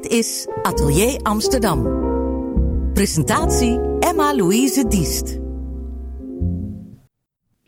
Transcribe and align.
Dit 0.00 0.12
is 0.12 0.46
Atelier 0.62 1.22
Amsterdam. 1.22 1.82
Presentatie 2.92 3.78
Emma-Louise 3.98 4.88
Diest. 4.88 5.38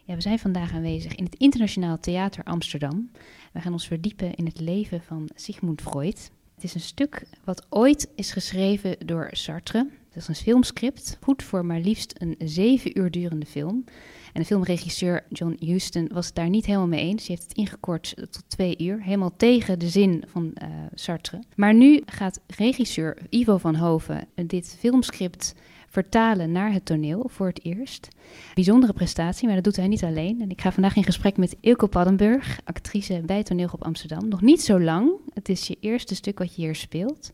Ja, 0.05 0.15
we 0.15 0.21
zijn 0.21 0.39
vandaag 0.39 0.73
aanwezig 0.73 1.15
in 1.15 1.25
het 1.25 1.35
Internationaal 1.35 1.99
Theater 2.01 2.45
Amsterdam. 2.45 3.11
We 3.53 3.61
gaan 3.61 3.73
ons 3.73 3.87
verdiepen 3.87 4.35
in 4.35 4.47
het 4.47 4.61
leven 4.61 5.03
van 5.03 5.29
Sigmund 5.35 5.81
Freud. 5.81 6.31
Het 6.55 6.65
is 6.65 6.75
een 6.75 6.81
stuk 6.81 7.27
wat 7.45 7.67
ooit 7.69 8.09
is 8.15 8.33
geschreven 8.33 8.97
door 9.07 9.29
Sartre. 9.31 9.89
Dat 10.09 10.23
is 10.23 10.29
een 10.29 10.35
filmscript, 10.35 11.19
goed 11.21 11.43
voor 11.43 11.65
maar 11.65 11.81
liefst 11.81 12.15
een 12.19 12.35
zeven 12.39 12.99
uur 12.99 13.11
durende 13.11 13.47
film. 13.47 13.85
En 14.33 14.41
de 14.41 14.45
filmregisseur 14.45 15.25
John 15.29 15.57
Huston 15.61 16.09
was 16.13 16.27
het 16.27 16.35
daar 16.35 16.49
niet 16.49 16.67
helemaal 16.67 16.87
mee 16.87 17.01
eens. 17.01 17.27
Hij 17.27 17.37
heeft 17.37 17.49
het 17.49 17.57
ingekort 17.57 18.15
tot 18.17 18.45
twee 18.49 18.77
uur, 18.79 19.03
helemaal 19.03 19.37
tegen 19.37 19.79
de 19.79 19.89
zin 19.89 20.25
van 20.27 20.45
uh, 20.45 20.69
Sartre. 20.95 21.43
Maar 21.57 21.75
nu 21.75 22.03
gaat 22.07 22.41
regisseur 22.47 23.19
Ivo 23.29 23.57
van 23.57 23.75
Hoven 23.75 24.27
dit 24.47 24.77
filmscript 24.79 25.55
vertalen 25.93 26.53
naar 26.53 26.73
het 26.73 26.85
toneel 26.85 27.29
voor 27.29 27.47
het 27.47 27.65
eerst. 27.65 28.09
Bijzondere 28.55 28.93
prestatie, 28.93 29.47
maar 29.47 29.55
dat 29.55 29.65
doet 29.65 29.77
hij 29.77 29.89
niet 29.89 30.05
alleen. 30.05 30.41
En 30.41 30.51
ik 30.51 30.61
ga 30.61 30.73
vandaag 30.73 30.97
in 30.97 31.05
gesprek 31.05 31.37
met 31.37 31.57
Ilko 31.61 31.87
Paddenburg, 31.87 32.61
actrice 32.65 33.23
bij 33.27 33.43
Toneelgroep 33.43 33.85
Amsterdam. 33.85 34.29
Nog 34.29 34.41
niet 34.41 34.63
zo 34.63 34.81
lang. 34.81 35.11
Het 35.35 35.49
is 35.49 35.67
je 35.67 35.77
eerste 35.81 36.15
stuk 36.15 36.39
wat 36.39 36.55
je 36.55 36.63
hier 36.63 36.75
speelt. 36.75 37.31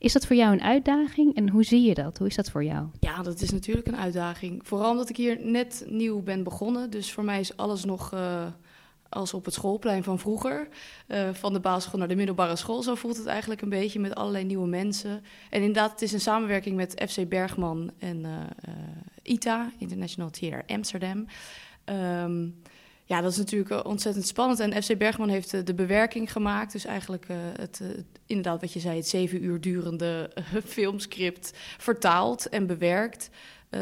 Is 0.00 0.12
dat 0.12 0.26
voor 0.26 0.36
jou 0.36 0.52
een 0.52 0.62
uitdaging 0.62 1.36
en 1.36 1.48
hoe 1.48 1.64
zie 1.64 1.82
je 1.82 1.94
dat? 1.94 2.18
Hoe 2.18 2.26
is 2.26 2.36
dat 2.36 2.50
voor 2.50 2.64
jou? 2.64 2.86
Ja, 3.00 3.22
dat 3.22 3.40
is 3.40 3.50
natuurlijk 3.50 3.86
een 3.86 3.96
uitdaging. 3.96 4.60
Vooral 4.64 4.90
omdat 4.90 5.08
ik 5.08 5.16
hier 5.16 5.38
net 5.42 5.84
nieuw 5.88 6.22
ben 6.22 6.42
begonnen. 6.42 6.90
Dus 6.90 7.12
voor 7.12 7.24
mij 7.24 7.40
is 7.40 7.56
alles 7.56 7.84
nog 7.84 8.14
uh, 8.14 8.46
als 9.08 9.34
op 9.34 9.44
het 9.44 9.54
schoolplein 9.54 10.02
van 10.02 10.18
vroeger. 10.18 10.68
Uh, 11.08 11.28
van 11.32 11.52
de 11.52 11.60
basisschool 11.60 11.98
naar 11.98 12.08
de 12.08 12.16
middelbare 12.16 12.56
school. 12.56 12.82
Zo 12.82 12.94
voelt 12.94 13.16
het 13.16 13.26
eigenlijk 13.26 13.60
een 13.60 13.68
beetje 13.68 14.00
met 14.00 14.14
allerlei 14.14 14.44
nieuwe 14.44 14.66
mensen. 14.66 15.24
En 15.50 15.60
inderdaad, 15.60 15.90
het 15.90 16.02
is 16.02 16.12
een 16.12 16.20
samenwerking 16.20 16.76
met 16.76 17.04
FC 17.08 17.28
Bergman 17.28 17.90
en 17.98 18.24
uh, 18.24 18.30
ITA, 19.22 19.72
International 19.78 20.30
Theater 20.30 20.62
Amsterdam. 20.66 21.26
Um, 21.84 22.62
ja, 23.10 23.20
dat 23.20 23.30
is 23.30 23.36
natuurlijk 23.36 23.86
ontzettend 23.86 24.26
spannend. 24.26 24.60
En 24.60 24.82
FC 24.82 24.98
Bergman 24.98 25.28
heeft 25.28 25.50
de, 25.50 25.62
de 25.62 25.74
bewerking 25.74 26.32
gemaakt. 26.32 26.72
Dus 26.72 26.84
eigenlijk 26.84 27.28
uh, 27.28 27.36
het, 27.56 27.82
inderdaad 28.26 28.60
wat 28.60 28.72
je 28.72 28.80
zei, 28.80 28.96
het 28.96 29.08
zeven 29.08 29.44
uur 29.44 29.60
durende 29.60 30.30
uh, 30.38 30.60
filmscript 30.76 31.52
vertaald 31.78 32.48
en 32.48 32.66
bewerkt. 32.66 33.30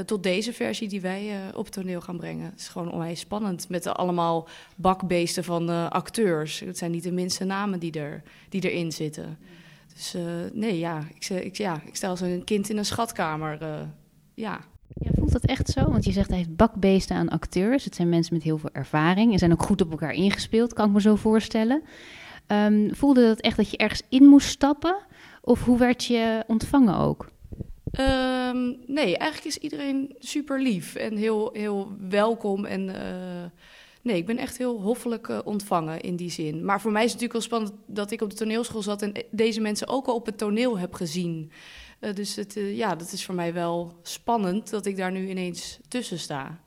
tot 0.05 0.23
deze 0.23 0.53
versie 0.53 0.89
die 0.89 1.01
wij 1.01 1.55
op 1.55 1.69
toneel 1.69 2.01
gaan 2.01 2.17
brengen. 2.17 2.51
Het 2.51 2.61
is 2.61 2.69
gewoon 2.69 2.93
onwijs 2.93 3.21
spannend 3.21 3.69
met 3.69 3.83
de 3.83 3.93
allemaal 3.93 4.49
bakbeesten 4.77 5.45
van 5.45 5.91
acteurs. 5.91 6.61
Het 6.61 6.79
zijn 6.79 6.91
niet 6.91 7.03
de 7.03 7.13
minste 7.13 7.45
namen 7.45 7.79
die, 7.79 7.93
er, 7.93 8.23
die 8.49 8.71
erin 8.71 8.93
zitten. 8.93 9.39
Dus 9.95 10.15
nee, 10.53 10.79
ja 10.79 11.07
ik, 11.15 11.29
ik, 11.29 11.57
ja, 11.57 11.83
ik 11.87 11.97
stel 11.97 12.11
als 12.11 12.21
een 12.21 12.45
kind 12.45 12.69
in 12.69 12.77
een 12.77 12.85
schatkamer. 12.85 13.59
ja, 14.35 14.61
ja, 14.95 15.11
voelt 15.15 15.33
dat 15.33 15.45
echt 15.45 15.69
zo? 15.69 15.91
Want 15.91 16.05
je 16.05 16.13
zegt 16.13 16.29
hij 16.29 16.37
heeft 16.37 16.57
bakbeesten 16.57 17.17
aan 17.17 17.29
acteurs. 17.29 17.85
Het 17.85 17.95
zijn 17.95 18.09
mensen 18.09 18.35
met 18.35 18.43
heel 18.43 18.59
veel 18.59 18.71
ervaring 18.73 19.33
en 19.33 19.39
zijn 19.39 19.53
ook 19.53 19.63
goed 19.63 19.81
op 19.81 19.91
elkaar 19.91 20.13
ingespeeld, 20.13 20.73
kan 20.73 20.87
ik 20.87 20.93
me 20.93 21.01
zo 21.01 21.17
voorstellen. 21.17 21.83
Um, 22.47 22.95
voelde 22.95 23.27
dat 23.27 23.41
echt 23.41 23.57
dat 23.57 23.71
je 23.71 23.77
ergens 23.77 24.03
in 24.09 24.25
moest 24.25 24.49
stappen? 24.49 24.97
Of 25.41 25.65
hoe 25.65 25.79
werd 25.79 26.05
je 26.05 26.45
ontvangen 26.47 26.97
ook? 26.97 27.31
Um, 28.01 28.77
nee, 28.87 29.17
eigenlijk 29.17 29.45
is 29.45 29.59
iedereen 29.59 30.15
super 30.19 30.63
lief 30.63 30.95
en 30.95 31.17
heel, 31.17 31.51
heel 31.53 31.93
welkom. 32.09 32.65
En 32.65 32.89
uh, 32.89 32.95
nee, 34.03 34.17
ik 34.17 34.27
ben 34.27 34.39
echt 34.39 34.59
heel 34.59 34.81
hoffelijk 34.83 35.29
uh, 35.29 35.39
ontvangen 35.45 36.01
in 36.01 36.17
die 36.17 36.31
zin. 36.31 36.65
Maar 36.65 36.81
voor 36.81 36.93
mij 36.93 37.05
is 37.05 37.13
het 37.13 37.21
natuurlijk 37.21 37.51
wel 37.51 37.61
spannend 37.61 37.83
dat 37.87 38.11
ik 38.11 38.23
op 38.23 38.31
de 38.31 38.37
toneelschool 38.37 38.83
zat 38.83 39.03
en 39.03 39.13
deze 39.31 39.61
mensen 39.61 39.89
ook 39.89 40.07
al 40.07 40.15
op 40.15 40.27
het 40.27 40.39
toneel 40.39 40.79
heb 40.79 40.95
gezien. 40.95 41.51
Uh, 42.01 42.15
dus 42.15 42.37
het, 42.37 42.57
uh, 42.57 42.77
ja, 42.77 42.95
dat 42.95 43.13
is 43.13 43.25
voor 43.25 43.35
mij 43.35 43.53
wel 43.53 43.99
spannend 44.03 44.71
dat 44.71 44.87
ik 44.87 44.97
daar 44.97 45.13
nu 45.13 45.29
ineens 45.29 45.79
tussen 45.89 46.19
sta. 46.19 46.61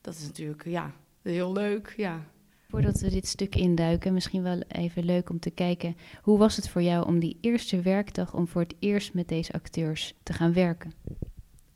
Dat 0.00 0.14
is 0.14 0.22
natuurlijk 0.22 0.64
ja, 0.64 0.92
heel 1.22 1.52
leuk. 1.52 1.94
Ja. 1.96 2.24
Voordat 2.68 3.00
we 3.00 3.10
dit 3.10 3.26
stuk 3.26 3.54
induiken, 3.54 4.14
misschien 4.14 4.42
wel 4.42 4.60
even 4.68 5.04
leuk 5.04 5.30
om 5.30 5.38
te 5.38 5.50
kijken. 5.50 5.96
Hoe 6.22 6.38
was 6.38 6.56
het 6.56 6.68
voor 6.68 6.82
jou 6.82 7.06
om 7.06 7.18
die 7.18 7.38
eerste 7.40 7.80
werkdag, 7.80 8.34
om 8.34 8.48
voor 8.48 8.62
het 8.62 8.74
eerst 8.78 9.14
met 9.14 9.28
deze 9.28 9.52
acteurs 9.52 10.14
te 10.22 10.32
gaan 10.32 10.52
werken? 10.52 10.92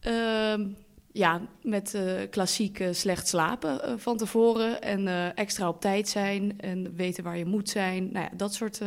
Uh, 0.06 0.66
ja, 1.12 1.40
met 1.62 1.94
uh, 1.94 2.20
klassiek 2.30 2.84
slecht 2.90 3.28
slapen 3.28 3.80
uh, 3.84 3.92
van 3.96 4.16
tevoren 4.16 4.82
en 4.82 5.06
uh, 5.06 5.38
extra 5.38 5.68
op 5.68 5.80
tijd 5.80 6.08
zijn 6.08 6.60
en 6.60 6.94
weten 6.94 7.24
waar 7.24 7.38
je 7.38 7.44
moet 7.44 7.68
zijn. 7.68 8.12
Nou 8.12 8.24
ja, 8.30 8.36
dat 8.36 8.54
soort 8.54 8.80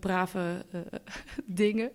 brave 0.00 0.64
dingen. 1.46 1.90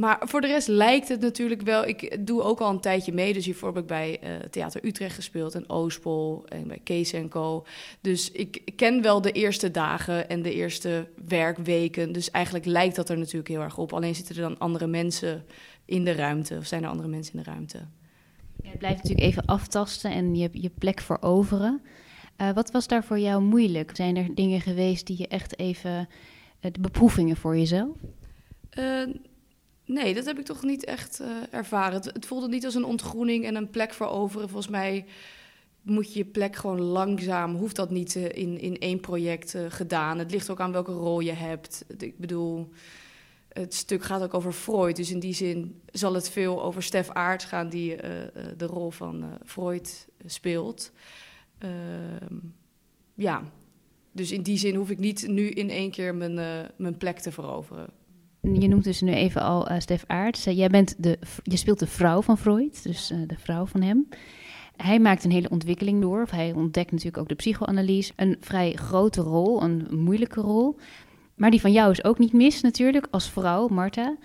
Maar 0.00 0.18
voor 0.20 0.40
de 0.40 0.46
rest 0.46 0.68
lijkt 0.68 1.08
het 1.08 1.20
natuurlijk 1.20 1.62
wel. 1.62 1.86
Ik 1.86 2.26
doe 2.26 2.42
ook 2.42 2.60
al 2.60 2.70
een 2.70 2.80
tijdje 2.80 3.12
mee. 3.12 3.32
Dus 3.32 3.44
hiervoor 3.44 3.68
heb 3.68 3.82
ik 3.82 3.86
bij 3.86 4.20
uh, 4.22 4.30
Theater 4.50 4.84
Utrecht 4.84 5.14
gespeeld 5.14 5.54
en 5.54 5.68
Oostpol 5.68 6.44
en 6.48 6.68
bij 6.68 6.80
Kees 6.84 7.12
en 7.12 7.28
Co. 7.28 7.66
Dus 8.00 8.30
ik 8.30 8.72
ken 8.76 9.02
wel 9.02 9.20
de 9.20 9.32
eerste 9.32 9.70
dagen 9.70 10.28
en 10.28 10.42
de 10.42 10.54
eerste 10.54 11.08
werkweken. 11.28 12.12
Dus 12.12 12.30
eigenlijk 12.30 12.64
lijkt 12.64 12.96
dat 12.96 13.08
er 13.08 13.18
natuurlijk 13.18 13.48
heel 13.48 13.60
erg 13.60 13.78
op. 13.78 13.92
Alleen 13.92 14.14
zitten 14.14 14.36
er 14.36 14.42
dan 14.42 14.58
andere 14.58 14.86
mensen 14.86 15.44
in 15.84 16.04
de 16.04 16.12
ruimte. 16.12 16.56
Of 16.56 16.66
zijn 16.66 16.82
er 16.82 16.88
andere 16.88 17.08
mensen 17.08 17.34
in 17.34 17.42
de 17.42 17.50
ruimte? 17.50 17.78
Ja, 18.62 18.68
het 18.68 18.78
blijft 18.78 19.02
natuurlijk 19.02 19.26
even 19.26 19.44
aftasten 19.44 20.10
en 20.10 20.34
je, 20.34 20.48
je 20.52 20.70
plek 20.78 21.00
veroveren. 21.00 21.82
Uh, 22.40 22.50
wat 22.52 22.70
was 22.70 22.86
daar 22.86 23.04
voor 23.04 23.18
jou 23.18 23.42
moeilijk? 23.42 23.90
Zijn 23.94 24.16
er 24.16 24.34
dingen 24.34 24.60
geweest 24.60 25.06
die 25.06 25.18
je 25.18 25.28
echt 25.28 25.58
even. 25.58 25.90
Uh, 25.90 26.70
de 26.72 26.80
beproevingen 26.80 27.36
voor 27.36 27.56
jezelf? 27.56 27.96
Nee, 29.90 30.14
dat 30.14 30.24
heb 30.24 30.38
ik 30.38 30.44
toch 30.44 30.62
niet 30.62 30.84
echt 30.84 31.20
uh, 31.20 31.28
ervaren. 31.50 32.00
Het, 32.12 32.26
voelde 32.26 32.48
niet 32.48 32.64
als 32.64 32.74
een 32.74 32.84
ontgroening 32.84 33.44
en 33.44 33.54
een 33.54 33.70
plek 33.70 33.92
veroveren. 33.92 34.48
Volgens 34.48 34.72
mij 34.72 35.06
moet 35.82 36.12
je 36.12 36.18
je 36.18 36.24
plek 36.24 36.56
gewoon 36.56 36.80
langzaam, 36.80 37.54
hoeft 37.54 37.76
dat 37.76 37.90
niet 37.90 38.14
uh, 38.14 38.24
in, 38.24 38.60
in 38.60 38.78
één 38.78 39.00
project 39.00 39.54
uh, 39.54 39.62
gedaan. 39.68 40.18
Het 40.18 40.30
ligt 40.30 40.50
ook 40.50 40.60
aan 40.60 40.72
welke 40.72 40.92
rol 40.92 41.20
je 41.20 41.32
hebt. 41.32 41.84
Ik 41.98 42.18
bedoel, 42.18 42.68
het 43.48 43.74
stuk 43.74 44.04
gaat 44.04 44.22
ook 44.22 44.34
over 44.34 44.52
Freud. 44.52 44.96
Dus 44.96 45.10
in 45.10 45.18
die 45.18 45.34
zin 45.34 45.80
zal 45.86 46.14
het 46.14 46.30
veel 46.30 46.62
over 46.62 46.82
Stef 46.82 47.10
Aert 47.10 47.44
gaan, 47.44 47.68
die 47.68 47.96
de 48.56 48.66
rol 48.66 48.90
van 48.90 49.24
Freud 49.44 50.08
speelt. 50.26 50.92
Ehm, 51.58 52.34
ja, 53.14 53.42
dus 54.12 54.30
in 54.30 54.42
die 54.42 54.58
zin 54.58 54.74
hoef 54.74 54.90
ik 54.90 54.98
niet 54.98 55.28
nu 55.28 55.48
in 55.48 55.70
één 55.70 55.90
keer 55.90 56.14
mijn, 56.14 56.34
mijn 56.76 56.96
plek 56.96 57.18
te 57.18 57.32
veroveren 57.32 57.99
je 58.40 58.68
noemt 58.68 58.84
dus 58.84 59.00
nu 59.00 59.12
even 59.12 59.42
al 59.42 59.70
uh, 59.70 59.78
Stef 59.78 60.04
Aarts. 60.06 60.46
Uh, 60.46 60.56
jij 60.56 60.68
bent 60.68 60.94
de, 60.98 61.18
je 61.42 61.56
speelt 61.56 61.78
de 61.78 61.86
vrouw 61.86 62.22
van 62.22 62.38
Freud, 62.38 62.82
dus 62.82 63.10
uh, 63.10 63.18
de 63.26 63.38
vrouw 63.38 63.66
van 63.66 63.82
hem. 63.82 64.08
Hij 64.76 64.98
maakt 64.98 65.24
een 65.24 65.30
hele 65.30 65.50
ontwikkeling 65.50 66.00
door. 66.00 66.22
Of 66.22 66.30
hij 66.30 66.52
ontdekt 66.52 66.90
natuurlijk 66.90 67.18
ook 67.18 67.28
de 67.28 67.34
psychoanalyse. 67.34 68.12
Een 68.16 68.36
vrij 68.40 68.72
grote 68.72 69.20
rol, 69.20 69.62
een 69.62 69.86
moeilijke 69.90 70.40
rol. 70.40 70.76
Maar 71.34 71.50
die 71.50 71.60
van 71.60 71.72
jou 71.72 71.90
is 71.90 72.04
ook 72.04 72.18
niet 72.18 72.32
mis 72.32 72.60
natuurlijk, 72.60 73.06
als 73.10 73.30
vrouw, 73.30 73.68
Marta. 73.68 74.16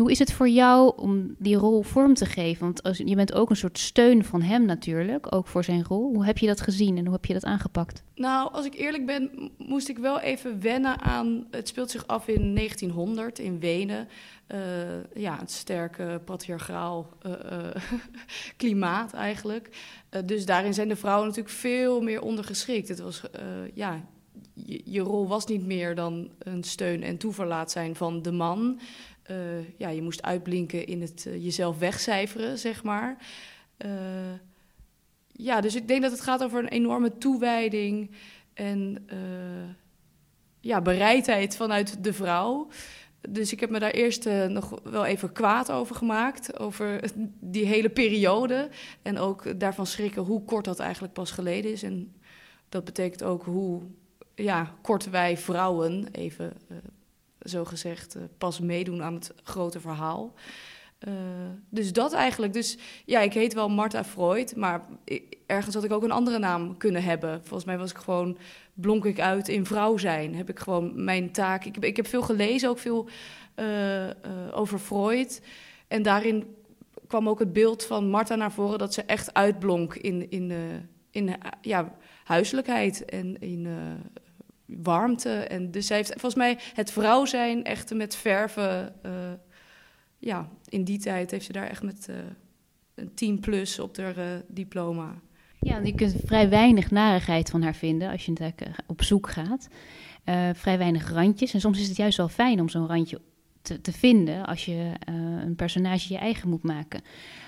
Hoe 0.00 0.10
is 0.10 0.18
het 0.18 0.32
voor 0.32 0.48
jou 0.48 0.92
om 0.96 1.34
die 1.38 1.56
rol 1.56 1.82
vorm 1.82 2.14
te 2.14 2.26
geven? 2.26 2.64
Want 2.64 2.82
als, 2.82 2.98
je 2.98 3.14
bent 3.14 3.32
ook 3.32 3.50
een 3.50 3.56
soort 3.56 3.78
steun 3.78 4.24
van 4.24 4.42
hem 4.42 4.64
natuurlijk, 4.64 5.34
ook 5.34 5.46
voor 5.46 5.64
zijn 5.64 5.84
rol. 5.84 6.14
Hoe 6.14 6.24
heb 6.24 6.38
je 6.38 6.46
dat 6.46 6.60
gezien 6.60 6.96
en 6.96 7.04
hoe 7.04 7.12
heb 7.12 7.24
je 7.24 7.32
dat 7.32 7.44
aangepakt? 7.44 8.02
Nou, 8.14 8.52
als 8.52 8.66
ik 8.66 8.74
eerlijk 8.74 9.06
ben, 9.06 9.50
moest 9.58 9.88
ik 9.88 9.98
wel 9.98 10.20
even 10.20 10.60
wennen 10.60 11.00
aan... 11.00 11.46
Het 11.50 11.68
speelt 11.68 11.90
zich 11.90 12.06
af 12.06 12.28
in 12.28 12.54
1900 12.54 13.38
in 13.38 13.58
Wenen. 13.58 14.08
Uh, 14.48 14.58
ja, 15.14 15.38
het 15.38 15.50
sterke 15.50 16.20
patriarchaal 16.24 17.08
uh, 17.26 17.32
uh, 17.32 17.58
klimaat 18.56 19.12
eigenlijk. 19.12 19.76
dus 20.24 20.46
daarin 20.46 20.74
zijn 20.74 20.88
de 20.88 20.96
vrouwen 20.96 21.26
natuurlijk 21.26 21.54
veel 21.54 22.00
meer 22.00 22.22
ondergeschikt. 22.22 22.88
Het 22.88 23.00
was, 23.00 23.22
ja, 23.74 24.04
je, 24.54 24.80
je, 24.84 25.00
rol 25.00 25.28
was 25.28 25.46
niet 25.46 25.66
meer 25.66 25.94
dan 25.94 26.30
een 26.38 26.64
steun 26.64 27.02
en 27.02 27.16
toeverlaat 27.16 27.70
zijn 27.70 27.96
van 27.96 28.22
de 28.22 28.32
man... 28.32 28.80
Uh, 29.30 29.78
ja, 29.78 29.88
je 29.88 30.02
moest 30.02 30.22
uitblinken 30.22 30.86
in 30.86 31.00
het 31.00 31.24
uh, 31.28 31.44
jezelf 31.44 31.78
wegcijferen, 31.78 32.58
zeg 32.58 32.82
maar. 32.82 33.16
Uh, 33.78 33.90
ja, 35.32 35.60
dus 35.60 35.74
ik 35.74 35.88
denk 35.88 36.02
dat 36.02 36.10
het 36.10 36.20
gaat 36.20 36.42
over 36.42 36.58
een 36.58 36.68
enorme 36.68 37.18
toewijding 37.18 38.10
en 38.54 39.06
ja, 40.60 40.80
bereidheid 40.80 41.56
vanuit 41.56 42.04
de 42.04 42.12
vrouw. 42.12 42.68
Dus 43.28 43.52
ik 43.52 43.60
heb 43.60 43.70
me 43.70 43.78
daar 43.78 43.90
eerst 43.90 44.28
nog 44.48 44.80
wel 44.82 45.04
even 45.04 45.32
kwaad 45.32 45.70
over 45.70 45.94
gemaakt, 45.96 46.58
over 46.58 47.00
die 47.54 47.66
hele 47.66 47.90
periode. 47.90 48.68
En 49.02 49.18
ook 49.18 49.60
daarvan 49.60 49.86
schrikken 49.86 50.22
hoe 50.22 50.44
kort 50.44 50.64
dat 50.64 50.78
eigenlijk 50.78 51.12
pas 51.12 51.30
geleden 51.30 51.72
is. 51.72 51.82
En 51.82 52.14
dat 52.68 52.84
betekent 52.84 53.22
ook 53.22 53.44
hoe 53.44 53.82
ja, 54.34 54.74
kort 54.82 55.10
wij 55.10 55.36
vrouwen, 55.36 56.08
even 56.12 56.52
zo 57.42 57.64
gezegd 57.64 58.16
uh, 58.16 58.22
pas 58.38 58.60
meedoen 58.60 59.02
aan 59.02 59.14
het 59.14 59.32
grote 59.42 59.80
verhaal. 59.80 60.34
Uh, 61.08 61.14
dus 61.68 61.92
dat 61.92 62.12
eigenlijk. 62.12 62.52
Dus 62.52 62.78
ja, 63.04 63.20
ik 63.20 63.32
heet 63.32 63.54
wel 63.54 63.68
Marta 63.68 64.04
Freud, 64.04 64.56
maar 64.56 64.86
ergens 65.46 65.74
had 65.74 65.84
ik 65.84 65.92
ook 65.92 66.02
een 66.02 66.10
andere 66.10 66.38
naam 66.38 66.76
kunnen 66.76 67.02
hebben. 67.02 67.40
Volgens 67.42 67.64
mij 67.64 67.78
was 67.78 67.90
ik 67.90 67.96
gewoon, 67.96 68.38
blonk 68.74 69.04
ik 69.04 69.20
uit 69.20 69.48
in 69.48 69.66
vrouw 69.66 69.96
zijn. 69.96 70.34
Heb 70.34 70.48
ik 70.48 70.58
gewoon 70.58 71.04
mijn 71.04 71.32
taak. 71.32 71.64
Ik, 71.64 71.76
ik 71.76 71.96
heb 71.96 72.06
veel 72.06 72.22
gelezen, 72.22 72.68
ook 72.68 72.78
veel 72.78 73.08
uh, 73.56 74.08
over 74.52 74.78
Freud. 74.78 75.42
En 75.88 76.02
daarin 76.02 76.54
kwam 77.06 77.28
ook 77.28 77.38
het 77.38 77.52
beeld 77.52 77.84
van 77.84 78.10
Marta 78.10 78.34
naar 78.34 78.52
voren 78.52 78.78
dat 78.78 78.94
ze 78.94 79.02
echt 79.02 79.34
uitblonk 79.34 79.94
in, 79.94 80.30
in, 80.30 80.52
in 81.10 81.36
ja, 81.60 81.96
huiselijkheid 82.24 83.04
en 83.04 83.40
in 83.40 83.66
warmte. 84.82 85.30
En 85.30 85.70
dus 85.70 85.86
zij 85.86 85.96
heeft 85.96 86.10
volgens 86.10 86.34
mij 86.34 86.58
het 86.74 86.92
vrouw 86.92 87.24
zijn 87.24 87.64
echt 87.64 87.94
met 87.94 88.16
verven 88.16 88.94
ja, 90.20 90.48
in 90.68 90.84
die 90.84 90.98
tijd 90.98 91.30
heeft 91.30 91.44
ze 91.44 91.52
daar 91.52 91.66
echt 91.66 91.82
met 91.82 92.06
uh, 92.10 92.16
een 92.94 93.14
10 93.14 93.40
plus 93.40 93.78
op 93.78 93.96
haar 93.96 94.18
uh, 94.18 94.24
diploma. 94.48 95.14
Ja, 95.60 95.78
je 95.78 95.94
kunt 95.94 96.14
vrij 96.24 96.48
weinig 96.48 96.90
narigheid 96.90 97.50
van 97.50 97.62
haar 97.62 97.74
vinden 97.74 98.10
als 98.10 98.24
je 98.24 98.52
op 98.86 99.02
zoek 99.02 99.30
gaat. 99.30 99.68
vrij 100.54 100.78
weinig 100.78 101.12
randjes. 101.12 101.54
En 101.54 101.60
soms 101.60 101.80
is 101.80 101.88
het 101.88 101.96
juist 101.96 102.16
wel 102.16 102.28
fijn 102.28 102.60
om 102.60 102.68
zo'n 102.68 102.86
randje 102.86 103.20
te, 103.62 103.80
te, 103.80 103.92
vinden 103.92 104.46
als 104.46 104.64
je 104.64 104.92
een 105.44 105.56
personage 105.56 106.12
je 106.12 106.18
eigen 106.18 106.48
moet 106.48 106.62
maken. 106.62 107.00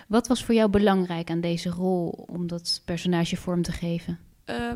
Wat 0.09 0.27
was 0.27 0.45
voor 0.45 0.55
jou 0.55 0.71
belangrijk 0.71 1.31
aan 1.31 1.41
deze 1.41 1.69
rol 1.69 2.09
om 2.09 2.47
dat 2.47 2.83
personage 2.85 3.37
vorm 3.37 3.63
te 3.63 3.73
geven? 3.73 4.19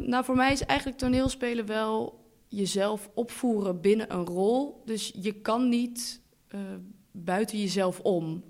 nou, 0.07 0.25
voor 0.25 0.37
mij 0.37 0.53
is 0.53 0.65
eigenlijk 0.65 0.99
toneelspelen 0.99 1.67
wel 1.67 2.26
jezelf 2.57 3.11
opvoeren 3.15 3.81
binnen 3.81 4.13
een 4.13 4.27
rol. 4.27 4.83
Dus 4.85 5.13
je 5.15 5.33
kan 5.33 5.69
niet 5.69 6.21
buiten 7.25 7.59
jezelf 7.59 8.01
om. 8.01 8.43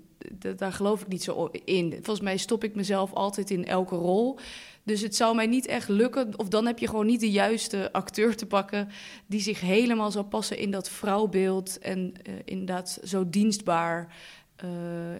daar 0.55 0.73
geloof 0.73 1.01
ik 1.01 1.07
niet 1.07 1.23
zo 1.23 1.49
in. 1.65 1.91
Volgens 1.91 2.21
mij 2.21 2.37
stop 2.37 2.63
ik 2.63 2.75
mezelf 2.75 3.13
altijd 3.13 3.49
in 3.49 3.65
elke 3.65 3.95
rol. 3.95 4.39
Dus 4.83 5.01
het 5.01 5.15
zou 5.15 5.35
mij 5.35 5.47
niet 5.47 5.65
echt 5.65 5.89
lukken. 5.89 6.39
Of 6.39 6.47
dan 6.47 6.65
heb 6.65 6.79
je 6.79 6.87
gewoon 6.87 7.05
niet 7.05 7.19
de 7.19 7.31
juiste 7.31 7.91
acteur 7.91 8.35
te 8.35 8.45
pakken. 8.45 8.89
die 9.25 9.41
zich 9.41 9.61
helemaal 9.61 10.11
zou 10.11 10.25
passen 10.25 10.57
in 10.57 10.71
dat 10.71 10.89
vrouwbeeld. 10.89 11.79
En 11.79 12.13
uh, 12.23 12.33
inderdaad 12.45 12.99
zo 13.03 13.29
dienstbaar. 13.29 14.15
Uh, 14.63 14.69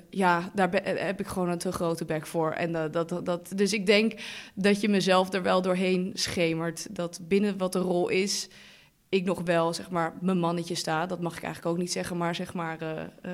ja, 0.10 0.52
daar 0.54 0.70
heb 0.84 1.20
ik 1.20 1.28
gewoon 1.28 1.50
een 1.50 1.58
te 1.58 1.72
grote 1.72 2.06
bek 2.06 2.28
voor. 2.28 2.52
En 2.52 2.72
uh, 2.72 2.84
dat, 2.92 3.26
dat, 3.26 3.52
dus 3.56 3.74
ik 3.74 3.86
denk 3.86 4.14
dat 4.56 4.82
je 4.82 4.90
mezelf 4.90 5.34
er 5.34 5.42
wel 5.44 5.62
doorheen 5.62 6.12
schemert. 6.14 6.96
Dat 6.96 7.20
binnen 7.28 7.58
wat 7.58 7.74
de 7.74 7.80
rol 7.80 8.10
is 8.10 8.48
ik 9.10 9.26
nog 9.26 9.42
wel, 9.42 9.74
zeg 9.74 9.90
maar, 9.90 10.14
mijn 10.22 10.40
mannetje 10.40 10.76
sta. 10.76 11.06
Dat 11.06 11.22
mag 11.22 11.38
ik 11.38 11.44
eigenlijk 11.44 11.74
ook 11.76 11.82
niet 11.82 11.92
zeggen, 11.92 12.18
maar 12.18 12.36
zeg 12.36 12.54
maar, 12.54 12.82
uh, 12.82 12.90
uh, 13.26 13.32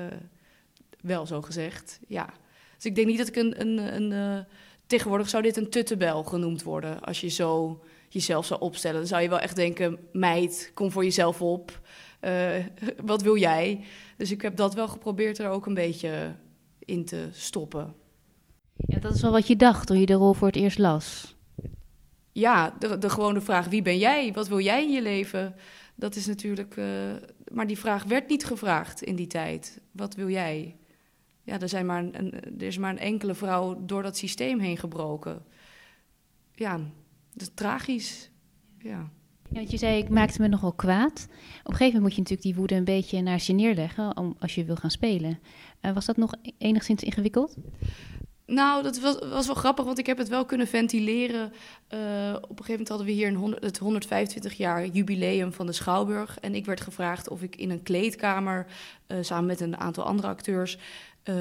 wel 1.00 1.26
zo 1.26 1.42
gezegd. 1.42 2.00
Ja. 2.06 2.28
Dus 2.74 2.84
ik 2.84 2.94
denk 2.94 3.06
niet 3.06 3.18
dat 3.18 3.28
ik 3.28 3.36
een. 3.36 3.60
een, 3.60 3.94
een 3.94 4.10
uh, 4.10 4.44
tegenwoordig 4.86 5.28
zou 5.28 5.42
dit 5.42 5.56
een 5.56 5.70
tuttebel 5.70 6.22
genoemd 6.24 6.62
worden. 6.62 7.00
Als 7.00 7.20
je 7.20 7.28
zo 7.28 7.80
jezelf 8.08 8.46
zou 8.46 8.60
opstellen. 8.60 8.98
Dan 8.98 9.06
zou 9.06 9.22
je 9.22 9.28
wel 9.28 9.38
echt 9.38 9.56
denken: 9.56 9.98
meid, 10.12 10.70
kom 10.74 10.90
voor 10.90 11.04
jezelf 11.04 11.42
op. 11.42 11.80
wat 13.04 13.22
wil 13.22 13.36
jij? 13.36 13.84
Dus 14.16 14.30
ik 14.30 14.42
heb 14.42 14.56
dat 14.56 14.74
wel 14.74 14.88
geprobeerd 14.88 15.38
er 15.38 15.48
ook 15.48 15.66
een 15.66 15.74
beetje 15.74 16.34
in 16.78 17.04
te 17.04 17.28
stoppen. 17.32 17.94
Ja, 18.76 18.98
dat 18.98 19.14
is 19.14 19.22
wel 19.22 19.32
wat 19.32 19.46
je 19.46 19.56
dacht 19.56 19.86
toen 19.86 20.00
je 20.00 20.06
de 20.06 20.12
rol 20.12 20.32
voor 20.32 20.46
het 20.46 20.56
eerst 20.56 20.78
las 20.78 21.33
ja, 22.34 22.74
de, 22.78 22.98
de 22.98 23.10
gewone 23.10 23.40
vraag: 23.40 23.68
wie 23.68 23.82
ben 23.82 23.98
jij? 23.98 24.32
Wat 24.32 24.48
wil 24.48 24.60
jij 24.60 24.82
in 24.82 24.90
je 24.90 25.02
leven? 25.02 25.54
Dat 25.94 26.16
is 26.16 26.26
natuurlijk. 26.26 26.76
Uh, 26.76 26.86
maar 27.52 27.66
die 27.66 27.78
vraag 27.78 28.04
werd 28.04 28.28
niet 28.28 28.44
gevraagd 28.44 29.02
in 29.02 29.16
die 29.16 29.26
tijd. 29.26 29.80
Wat 29.92 30.14
wil 30.14 30.28
jij? 30.28 30.76
Ja, 31.42 31.60
er, 31.60 31.68
zijn 31.68 31.86
maar 31.86 32.04
er 32.58 32.62
is 32.62 32.78
maar 32.78 32.90
een 32.90 32.98
enkele 32.98 33.34
vrouw 33.34 33.84
door 33.84 34.02
dat 34.02 34.16
systeem 34.16 34.58
heen 34.58 34.76
gebroken. 34.76 35.42
Ja, 36.54 36.76
dat 37.32 37.42
is 37.42 37.50
tragisch. 37.54 38.30
Ja. 38.78 39.10
Ja, 39.50 39.60
je 39.68 39.76
zei, 39.76 39.98
ik 39.98 40.08
maakte 40.08 40.40
me 40.40 40.48
nogal 40.48 40.72
kwaad. 40.72 41.26
Op 41.28 41.70
een 41.70 41.76
gegeven 41.76 41.84
moment 41.84 42.02
moet 42.02 42.14
je 42.14 42.20
natuurlijk 42.20 42.42
die 42.42 42.54
woede 42.54 42.74
een 42.74 42.84
beetje 42.84 43.22
naar 43.22 43.42
je 43.46 43.52
neerleggen 43.52 44.16
om, 44.16 44.36
als 44.38 44.54
je 44.54 44.64
wil 44.64 44.76
gaan 44.76 44.90
spelen. 44.90 45.38
Uh, 45.82 45.92
was 45.92 46.06
dat 46.06 46.16
nog 46.16 46.34
enigszins 46.58 47.02
ingewikkeld? 47.02 47.56
Nou, 48.46 48.82
dat 48.82 49.00
was, 49.00 49.18
was 49.18 49.46
wel 49.46 49.54
grappig, 49.54 49.84
want 49.84 49.98
ik 49.98 50.06
heb 50.06 50.18
het 50.18 50.28
wel 50.28 50.44
kunnen 50.44 50.66
ventileren. 50.66 51.52
Uh, 51.94 52.34
op 52.34 52.50
een 52.50 52.64
gegeven 52.64 52.70
moment 52.70 52.88
hadden 52.88 53.06
we 53.06 53.12
hier 53.12 53.28
een 53.28 53.34
100, 53.34 53.64
het 53.64 53.78
125 53.78 54.52
jaar 54.52 54.86
jubileum 54.86 55.52
van 55.52 55.66
de 55.66 55.72
Schouwburg. 55.72 56.38
En 56.40 56.54
ik 56.54 56.66
werd 56.66 56.80
gevraagd 56.80 57.28
of 57.28 57.42
ik 57.42 57.56
in 57.56 57.70
een 57.70 57.82
kleedkamer, 57.82 58.66
uh, 59.08 59.18
samen 59.20 59.46
met 59.46 59.60
een 59.60 59.76
aantal 59.76 60.04
andere 60.04 60.28
acteurs, 60.28 60.78
uh, 61.24 61.34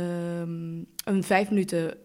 een 1.04 1.24
vijf 1.24 1.50
minuten 1.50 1.98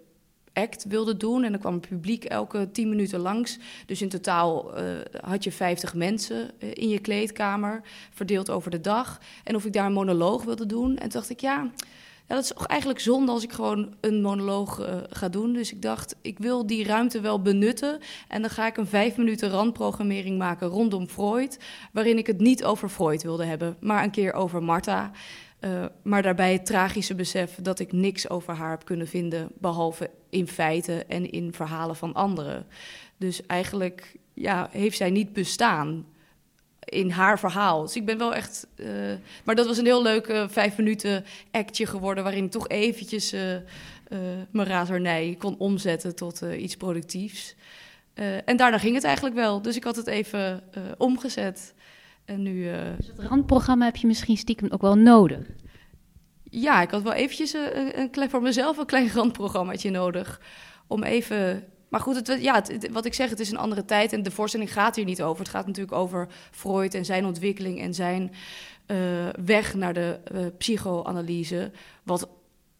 act 0.52 0.84
wilde 0.84 1.16
doen. 1.16 1.44
En 1.44 1.50
dan 1.50 1.60
kwam 1.60 1.80
publiek 1.80 2.24
elke 2.24 2.70
tien 2.70 2.88
minuten 2.88 3.20
langs. 3.20 3.58
Dus 3.86 4.02
in 4.02 4.08
totaal 4.08 4.78
uh, 4.78 4.98
had 5.20 5.44
je 5.44 5.52
50 5.52 5.94
mensen 5.94 6.50
in 6.58 6.88
je 6.88 6.98
kleedkamer, 6.98 7.82
verdeeld 8.10 8.50
over 8.50 8.70
de 8.70 8.80
dag. 8.80 9.20
En 9.44 9.54
of 9.54 9.64
ik 9.64 9.72
daar 9.72 9.86
een 9.86 9.92
monoloog 9.92 10.44
wilde 10.44 10.66
doen. 10.66 10.90
En 10.90 11.08
toen 11.08 11.08
dacht 11.08 11.30
ik, 11.30 11.40
ja, 11.40 11.70
ja, 12.28 12.34
dat 12.34 12.44
is 12.44 12.52
eigenlijk 12.52 13.00
zonde 13.00 13.32
als 13.32 13.42
ik 13.42 13.52
gewoon 13.52 13.94
een 14.00 14.22
monoloog 14.22 14.80
uh, 14.80 14.96
ga 15.08 15.28
doen. 15.28 15.52
Dus 15.52 15.72
ik 15.72 15.82
dacht, 15.82 16.16
ik 16.22 16.38
wil 16.38 16.66
die 16.66 16.84
ruimte 16.84 17.20
wel 17.20 17.42
benutten. 17.42 17.98
En 18.28 18.40
dan 18.40 18.50
ga 18.50 18.66
ik 18.66 18.76
een 18.76 18.86
vijf 18.86 19.16
minuten 19.16 19.50
randprogrammering 19.50 20.38
maken 20.38 20.68
rondom 20.68 21.08
Freud. 21.08 21.58
Waarin 21.92 22.18
ik 22.18 22.26
het 22.26 22.40
niet 22.40 22.64
over 22.64 22.88
Freud 22.88 23.22
wilde 23.22 23.44
hebben, 23.44 23.76
maar 23.80 24.04
een 24.04 24.10
keer 24.10 24.32
over 24.32 24.62
Marta. 24.62 25.10
Uh, 25.60 25.84
maar 26.02 26.22
daarbij 26.22 26.52
het 26.52 26.66
tragische 26.66 27.14
besef 27.14 27.54
dat 27.62 27.78
ik 27.78 27.92
niks 27.92 28.30
over 28.30 28.54
haar 28.54 28.70
heb 28.70 28.84
kunnen 28.84 29.08
vinden. 29.08 29.48
Behalve 29.58 30.10
in 30.30 30.48
feiten 30.48 31.08
en 31.08 31.30
in 31.30 31.52
verhalen 31.52 31.96
van 31.96 32.14
anderen. 32.14 32.66
Dus 33.16 33.46
eigenlijk 33.46 34.16
ja, 34.34 34.68
heeft 34.70 34.96
zij 34.96 35.10
niet 35.10 35.32
bestaan 35.32 36.06
in 36.88 37.10
haar 37.10 37.38
verhaal. 37.38 37.82
Dus 37.82 37.96
ik 37.96 38.04
ben 38.04 38.18
wel 38.18 38.34
echt. 38.34 38.66
Uh, 38.76 38.88
maar 39.44 39.54
dat 39.54 39.66
was 39.66 39.78
een 39.78 39.84
heel 39.84 40.02
leuk 40.02 40.28
uh, 40.28 40.48
vijf 40.48 40.76
minuten 40.76 41.24
actje 41.50 41.86
geworden. 41.86 42.24
waarin 42.24 42.44
ik 42.44 42.50
toch 42.50 42.68
eventjes 42.68 43.32
uh, 43.32 43.40
mijn 44.50 44.68
razernij 44.68 45.36
kon 45.38 45.58
omzetten 45.58 46.14
tot 46.14 46.40
iets 46.40 46.76
productiefs. 46.76 47.54
en 48.44 48.56
daarna 48.56 48.78
ging 48.78 48.94
het 48.94 49.04
eigenlijk 49.04 49.34
wel. 49.34 49.62
Dus 49.62 49.76
ik 49.76 49.84
had 49.84 49.96
het 49.96 50.06
even 50.06 50.62
omgezet. 50.98 51.74
En 52.24 52.42
nu. 52.42 52.70
Dus 52.96 53.06
het 53.06 53.18
randprogramma 53.18 53.84
heb 53.84 53.96
je 53.96 54.06
misschien 54.06 54.36
stiekem 54.36 54.70
ook 54.70 54.80
wel 54.80 54.94
nodig. 54.94 55.46
Ja, 56.42 56.82
ik 56.82 56.90
had 56.90 57.02
wel 57.02 57.12
eventjes 57.12 57.52
een, 57.52 57.98
een 57.98 58.10
klein, 58.10 58.30
voor 58.30 58.42
mezelf 58.42 58.76
een 58.76 58.86
klein 58.86 59.10
randprogrammaatje 59.14 59.90
nodig. 59.90 60.40
Om 60.86 61.02
even 61.02 61.64
maar 61.88 62.00
goed, 62.00 62.14
het, 62.16 62.42
ja, 62.42 62.62
wat 62.92 63.04
ik 63.04 63.14
zeg, 63.14 63.30
het 63.30 63.40
is 63.40 63.50
een 63.50 63.58
andere 63.58 63.84
tijd 63.84 64.12
en 64.12 64.22
de 64.22 64.30
voorstelling 64.30 64.72
gaat 64.72 64.96
hier 64.96 65.04
niet 65.04 65.22
over. 65.22 65.38
Het 65.38 65.48
gaat 65.48 65.66
natuurlijk 65.66 65.96
over 65.96 66.28
Freud 66.50 66.94
en 66.94 67.04
zijn 67.04 67.24
ontwikkeling 67.24 67.80
en 67.80 67.94
zijn 67.94 68.32
uh, 68.86 69.28
weg 69.44 69.74
naar 69.74 69.94
de 69.94 70.20
uh, 70.32 70.46
psychoanalyse. 70.58 71.70
Wat 72.02 72.28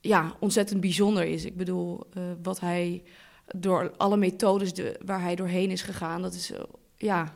ja, 0.00 0.37
ontzettend 0.40 0.81
bijzonder 0.81 1.25
is. 1.25 1.44
Ik 1.44 1.56
bedoel, 1.56 2.06
uh, 2.16 2.23
wat 2.42 2.61
hij 2.61 3.02
door 3.47 3.92
alle 3.97 4.16
methodes 4.16 4.75
de, 4.75 5.00
waar 5.04 5.23
hij 5.23 5.35
doorheen 5.35 5.71
is 5.71 5.83
gegaan, 5.83 6.23
dat 6.23 6.35
is 6.35 6.52
ja, 6.97 7.35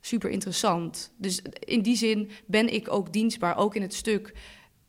super 0.00 0.30
interessant. 0.30 1.12
Dus 1.16 1.42
in 1.58 1.82
die 1.82 1.96
zin 1.96 2.30
ben 2.46 2.72
ik 2.72 2.92
ook 2.92 3.12
dienstbaar, 3.12 3.56
ook 3.56 3.74
in 3.74 3.82
het 3.82 3.94
stuk. 3.94 4.34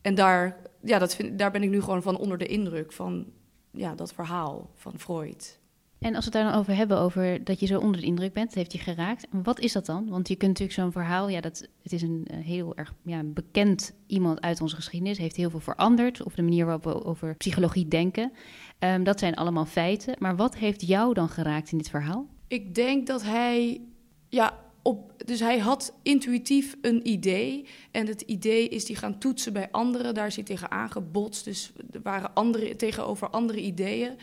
En 0.02 0.16
daar, 0.16 0.58
ja, 0.82 1.00
dat 1.00 1.18
daar 1.32 1.52
ben 1.52 1.64
ik 1.64 1.70
nu 1.70 1.82
gewoon 1.82 2.02
van 2.02 2.18
onder 2.18 2.38
de 2.38 2.48
indruk 2.48 2.92
van 2.92 3.26
ja, 3.72 3.96
dat 3.96 4.14
verhaal 4.14 4.70
van 4.76 5.00
Freud. 5.00 5.60
En 6.00 6.16
als 6.16 6.26
we 6.26 6.32
het 6.32 6.34
daar 6.34 6.52
dan 6.52 6.60
over 6.60 6.76
hebben, 6.76 7.00
over 7.00 7.44
dat 7.44 7.60
je 7.60 7.66
zo 7.66 7.80
onder 7.80 8.02
de 8.02 8.08
indruk 8.08 8.34
bent, 8.34 8.54
heeft 8.54 8.72
je 8.72 8.78
geraakt. 8.78 9.28
Wat 9.32 9.60
is 9.60 9.72
dat 9.72 9.86
dan? 9.86 10.10
Want 10.10 10.28
je 10.28 10.36
kunt 10.36 10.52
natuurlijk 10.52 10.80
zo'n 10.80 10.92
verhaal, 10.92 11.30
ja, 11.30 11.42
dat, 11.42 11.68
het 11.82 11.92
is 11.92 12.02
een 12.02 12.28
heel 12.32 12.76
erg 12.76 12.94
ja, 13.04 13.24
bekend 13.24 13.94
iemand 14.08 14.42
uit 14.42 14.62
onze 14.62 14.76
geschiedenis, 14.76 15.18
heeft 15.18 15.36
heel 15.36 15.50
veel 15.50 15.60
veranderd, 15.60 16.24
of 16.24 16.36
de 16.36 16.42
manier 16.42 16.66
waarop 16.66 16.84
we 16.84 17.06
over 17.06 17.36
psychologie 17.36 17.88
denken. 17.88 18.32
Um, 18.80 19.04
dat 19.04 19.20
zijn 19.20 19.36
allemaal 19.36 19.66
feiten. 19.66 20.16
Maar 20.20 20.36
wat 20.36 20.56
heeft 20.56 20.88
jou 20.88 21.14
dan 21.14 21.30
geraakt 21.30 21.72
in 21.72 21.78
dit 21.78 21.90
verhaal? 21.90 22.28
Ik 22.48 22.76
denk 22.76 23.08
dat 23.08 23.24
hij, 23.24 23.82
ja, 24.30 24.64
op, 24.82 25.14
dus 25.26 25.40
hij 25.40 25.60
had 25.60 25.94
intuïtief 26.04 26.76
een 26.82 27.08
idee. 27.08 27.66
En 27.92 28.08
het 28.08 28.22
idee 28.22 28.70
is 28.70 28.86
die 28.86 28.96
gaan 28.96 29.20
toetsen 29.20 29.54
bij 29.54 29.72
anderen. 29.72 30.14
Daar 30.14 30.32
zit 30.32 30.46
tegen 30.46 30.72
aangebotst. 30.72 31.46
Dus 31.46 31.72
er 31.92 32.02
waren 32.04 32.34
andere, 32.34 32.76
tegenover 32.76 33.30
andere 33.30 33.62
ideeën. 33.62 34.16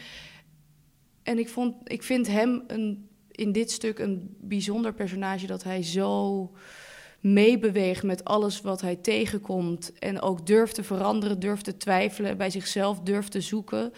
En 1.23 1.39
ik, 1.39 1.49
vond, 1.49 1.75
ik 1.85 2.03
vind 2.03 2.27
hem 2.27 2.65
een, 2.67 3.09
in 3.31 3.53
dit 3.53 3.71
stuk 3.71 3.99
een 3.99 4.37
bijzonder 4.41 4.95
personage 4.95 5.47
dat 5.47 5.63
hij 5.63 5.83
zo 5.83 6.51
meebeweegt 7.21 8.03
met 8.03 8.25
alles 8.25 8.61
wat 8.61 8.81
hij 8.81 8.97
tegenkomt. 8.97 9.93
En 9.99 10.21
ook 10.21 10.47
durft 10.47 10.75
te 10.75 10.83
veranderen, 10.83 11.41
durft 11.41 11.65
te 11.65 11.77
twijfelen, 11.77 12.37
bij 12.37 12.51
zichzelf 12.51 13.01
durft 13.01 13.31
te 13.31 13.41
zoeken. 13.41 13.93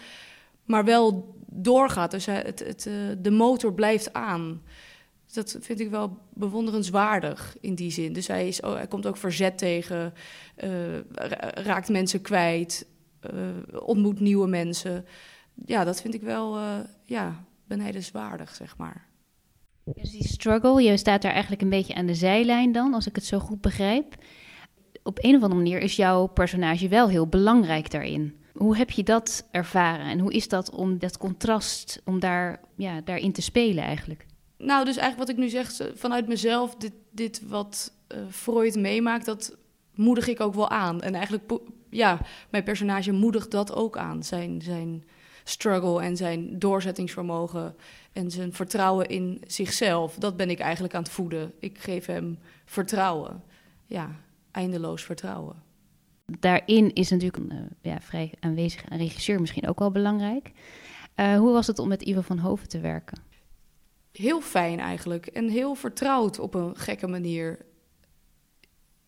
Maar 0.65 0.85
wel 0.85 1.35
doorgaat. 1.45 2.11
Dus 2.11 2.25
hij, 2.25 2.41
het, 2.45 2.59
het, 2.59 2.85
eh, 2.85 2.93
de 3.17 3.31
motor 3.31 3.73
blijft 3.73 4.13
aan. 4.13 4.61
Dat 5.33 5.57
vind 5.61 5.79
ik 5.79 5.89
wel 5.89 6.17
bewonderenswaardig 6.33 7.57
in 7.61 7.75
die 7.75 7.91
zin. 7.91 8.13
Dus 8.13 8.27
hij, 8.27 8.47
is, 8.47 8.61
oh, 8.61 8.73
hij 8.73 8.87
komt 8.87 9.05
ook 9.05 9.17
verzet 9.17 9.57
tegen, 9.57 10.13
uh, 10.63 10.69
raakt 11.53 11.89
mensen 11.89 12.21
kwijt. 12.21 12.87
ontmoet 13.79 14.19
nieuwe 14.19 14.47
mensen. 14.47 15.05
Ja, 15.65 15.83
dat 15.83 16.01
vind 16.01 16.13
ik 16.13 16.21
wel 16.21 16.57
uh, 16.57 16.79
ja, 17.03 17.45
benijdenswaardig, 17.67 18.55
zeg 18.55 18.77
maar. 18.77 19.07
Dus 19.83 20.11
die 20.11 20.27
struggle, 20.27 20.81
je 20.83 20.97
staat 20.97 21.21
daar 21.21 21.31
eigenlijk 21.31 21.61
een 21.61 21.69
beetje 21.69 21.95
aan 21.95 22.05
de 22.05 22.15
zijlijn 22.15 22.71
dan, 22.71 22.93
als 22.93 23.07
ik 23.07 23.15
het 23.15 23.25
zo 23.25 23.39
goed 23.39 23.61
begrijp. 23.61 24.15
Op 25.03 25.17
een 25.21 25.35
of 25.35 25.41
andere 25.41 25.61
manier 25.61 25.79
is 25.79 25.95
jouw 25.95 26.25
personage 26.25 26.87
wel 26.87 27.07
heel 27.09 27.27
belangrijk 27.27 27.91
daarin. 27.91 28.35
Hoe 28.53 28.77
heb 28.77 28.89
je 28.89 29.03
dat 29.03 29.47
ervaren 29.51 30.05
en 30.05 30.19
hoe 30.19 30.33
is 30.33 30.47
dat 30.47 30.69
om 30.69 30.99
dat 30.99 31.17
contrast, 31.17 32.01
om 32.05 32.19
daar, 32.19 32.59
ja, 32.75 33.01
daarin 33.01 33.31
te 33.31 33.41
spelen 33.41 33.83
eigenlijk? 33.83 34.25
Nou, 34.57 34.85
dus 34.85 34.97
eigenlijk 34.97 35.17
wat 35.17 35.37
ik 35.37 35.43
nu 35.43 35.49
zeg 35.49 35.91
vanuit 35.95 36.27
mezelf, 36.27 36.75
dit, 36.75 36.93
dit 37.11 37.41
wat 37.47 37.93
uh, 38.15 38.17
Freud 38.29 38.75
meemaakt, 38.75 39.25
dat 39.25 39.57
moedig 39.95 40.27
ik 40.27 40.39
ook 40.39 40.53
wel 40.53 40.69
aan. 40.69 41.01
En 41.01 41.15
eigenlijk, 41.15 41.59
ja, 41.89 42.19
mijn 42.49 42.63
personage 42.63 43.11
moedigt 43.11 43.51
dat 43.51 43.73
ook 43.73 43.97
aan. 43.97 44.23
Zijn, 44.23 44.61
zijn 44.61 45.03
struggle 45.47 46.01
en 46.01 46.17
zijn 46.17 46.59
doorzettingsvermogen 46.59 47.75
en 48.13 48.31
zijn 48.31 48.53
vertrouwen 48.53 49.07
in 49.07 49.41
zichzelf. 49.47 50.15
Dat 50.15 50.37
ben 50.37 50.49
ik 50.49 50.59
eigenlijk 50.59 50.93
aan 50.93 51.03
het 51.03 51.11
voeden. 51.11 51.53
Ik 51.59 51.77
geef 51.77 52.05
hem 52.05 52.39
vertrouwen. 52.65 53.43
Ja, 53.85 54.15
eindeloos 54.51 55.03
vertrouwen. 55.03 55.63
Daarin 56.39 56.93
is 56.93 57.09
natuurlijk 57.09 57.37
een 57.37 57.53
uh, 57.53 57.61
ja, 57.81 58.01
vrij 58.01 58.33
aanwezig 58.39 58.89
een 58.89 58.97
regisseur 58.97 59.39
misschien 59.39 59.67
ook 59.67 59.79
wel 59.79 59.91
belangrijk. 59.91 60.51
Uh, 61.15 61.37
hoe 61.37 61.51
was 61.51 61.67
het 61.67 61.79
om 61.79 61.87
met 61.87 62.01
Ivo 62.01 62.21
van 62.21 62.37
Hoven 62.37 62.67
te 62.67 62.79
werken? 62.79 63.17
Heel 64.11 64.41
fijn 64.41 64.79
eigenlijk 64.79 65.25
en 65.25 65.49
heel 65.49 65.75
vertrouwd 65.75 66.39
op 66.39 66.53
een 66.53 66.75
gekke 66.77 67.07
manier. 67.07 67.65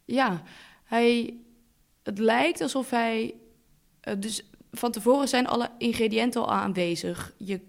Ja, 0.06 0.44
hij, 0.84 1.38
het 2.04 2.20
lijkt 2.20 2.62
alsof 2.62 2.90
hij. 2.90 3.36
Uh, 4.08 4.14
dus 4.20 4.44
van 4.72 4.92
tevoren 4.92 5.28
zijn 5.28 5.48
alle 5.48 5.70
ingrediënten 5.78 6.42
al 6.42 6.52
aanwezig. 6.52 7.34
Je 7.38 7.60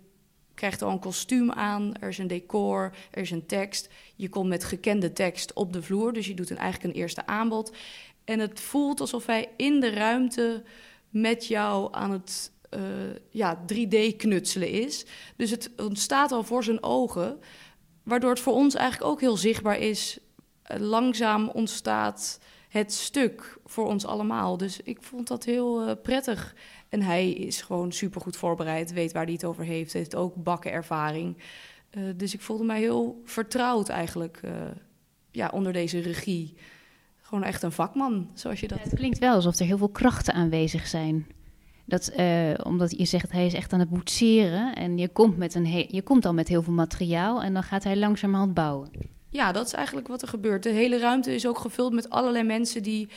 krijgt 0.55 0.83
al 0.83 0.91
een 0.91 0.99
kostuum 0.99 1.53
aan, 1.53 1.95
er 2.01 2.09
is 2.09 2.19
een 2.19 2.27
decor, 2.27 2.95
er 3.11 3.23
is 3.23 3.31
een 3.31 3.47
tekst. 3.47 3.89
Je 4.17 4.29
komt 4.29 4.49
met 4.49 4.65
gekende 4.65 5.13
tekst 5.13 5.53
op 5.53 5.73
de 5.73 5.83
vloer, 5.83 6.13
dus 6.13 6.27
je 6.27 6.35
doet 6.35 6.51
een, 6.51 6.59
eigenlijk 6.59 6.95
een 6.95 7.01
eerste 7.01 7.27
aanbod. 7.27 7.73
En 8.25 8.39
het 8.39 8.61
voelt 8.61 9.01
alsof 9.01 9.27
hij 9.27 9.49
in 9.57 9.81
de 9.81 9.91
ruimte 9.91 10.63
met 11.11 11.47
jou 11.47 11.89
aan 11.95 12.11
het 12.11 12.53
uh, 12.75 12.81
ja, 13.31 13.59
3D-knutselen 13.73 14.71
is. 14.71 15.07
Dus 15.37 15.51
het 15.51 15.71
ontstaat 15.77 16.33
al 16.33 16.43
voor 16.43 16.65
zijn 16.65 16.83
ogen, 16.83 17.41
waardoor 18.03 18.31
het 18.31 18.41
voor 18.41 18.55
ons 18.55 18.75
eigenlijk 18.75 19.11
ook 19.11 19.21
heel 19.21 19.37
zichtbaar 19.37 19.79
is. 19.79 20.19
Langzaam 20.79 21.49
ontstaat 21.49 22.39
het 22.69 22.93
stuk 22.93 23.59
voor 23.65 23.87
ons 23.87 24.07
allemaal. 24.07 24.57
Dus 24.57 24.81
ik 24.83 25.03
vond 25.03 25.29
dat 25.29 25.45
heel 25.45 25.89
uh, 25.89 25.93
prettig. 26.03 26.55
En 26.89 27.03
hij 27.03 27.31
is 27.31 27.63
gewoon 27.63 27.93
supergoed 27.93 28.37
voorbereid, 28.37 28.93
weet 28.93 29.13
waar 29.13 29.25
hij 29.25 29.33
het 29.33 29.45
over 29.45 29.65
heeft, 29.65 29.93
heeft 29.93 30.15
ook 30.15 30.35
bakkenervaring. 30.35 31.37
Uh, 31.91 32.03
dus 32.17 32.35
ik 32.35 32.41
voelde 32.41 32.65
mij 32.65 32.81
heel 32.81 33.23
vertrouwd 33.25 33.89
eigenlijk 33.89 34.41
uh, 34.45 34.51
ja, 35.31 35.51
onder 35.53 35.73
deze 35.73 36.01
regie. 36.01 36.55
Gewoon 37.23 37.45
echt 37.45 37.63
een 37.63 37.73
vakman, 37.73 38.31
zoals 38.35 38.61
je 38.61 38.69
dat... 38.69 38.79
Ja, 38.79 38.85
het 38.85 38.95
klinkt 38.95 39.19
wel 39.19 39.35
alsof 39.35 39.59
er 39.59 39.67
heel 39.67 39.79
veel 39.79 39.89
krachten 39.89 40.35
aanwezig 40.35 40.87
zijn. 40.87 41.27
Dat, 41.85 42.13
uh, 42.19 42.51
omdat 42.63 42.99
je 42.99 43.05
zegt, 43.05 43.33
hij 43.33 43.47
is 43.47 43.55
echt 43.55 43.73
aan 43.73 43.81
het 43.81 43.89
boetseren 43.89 44.75
en 44.75 44.99
je 44.99 45.09
komt, 45.09 45.37
met 45.37 45.55
een 45.55 45.87
je 45.89 46.03
komt 46.03 46.27
al 46.27 46.35
met 46.35 46.49
heel 46.49 46.63
veel 46.63 46.73
materiaal 46.73 47.43
en 47.43 47.53
dan 47.53 47.63
gaat 47.63 47.85
hij 47.85 47.97
langzamerhand 47.97 48.55
bouwen. 48.55 48.91
Ja, 49.31 49.53
dat 49.53 49.67
is 49.67 49.73
eigenlijk 49.73 50.09
wat 50.09 50.23
er 50.23 50.29
gebeurt. 50.29 50.63
De 50.63 50.71
hele 50.71 50.99
ruimte 50.99 51.35
is 51.35 51.47
ook 51.47 51.59
gevuld 51.59 51.93
met 51.93 52.11
allerlei 52.11 52.45
mensen 52.45 52.83
die 52.83 53.09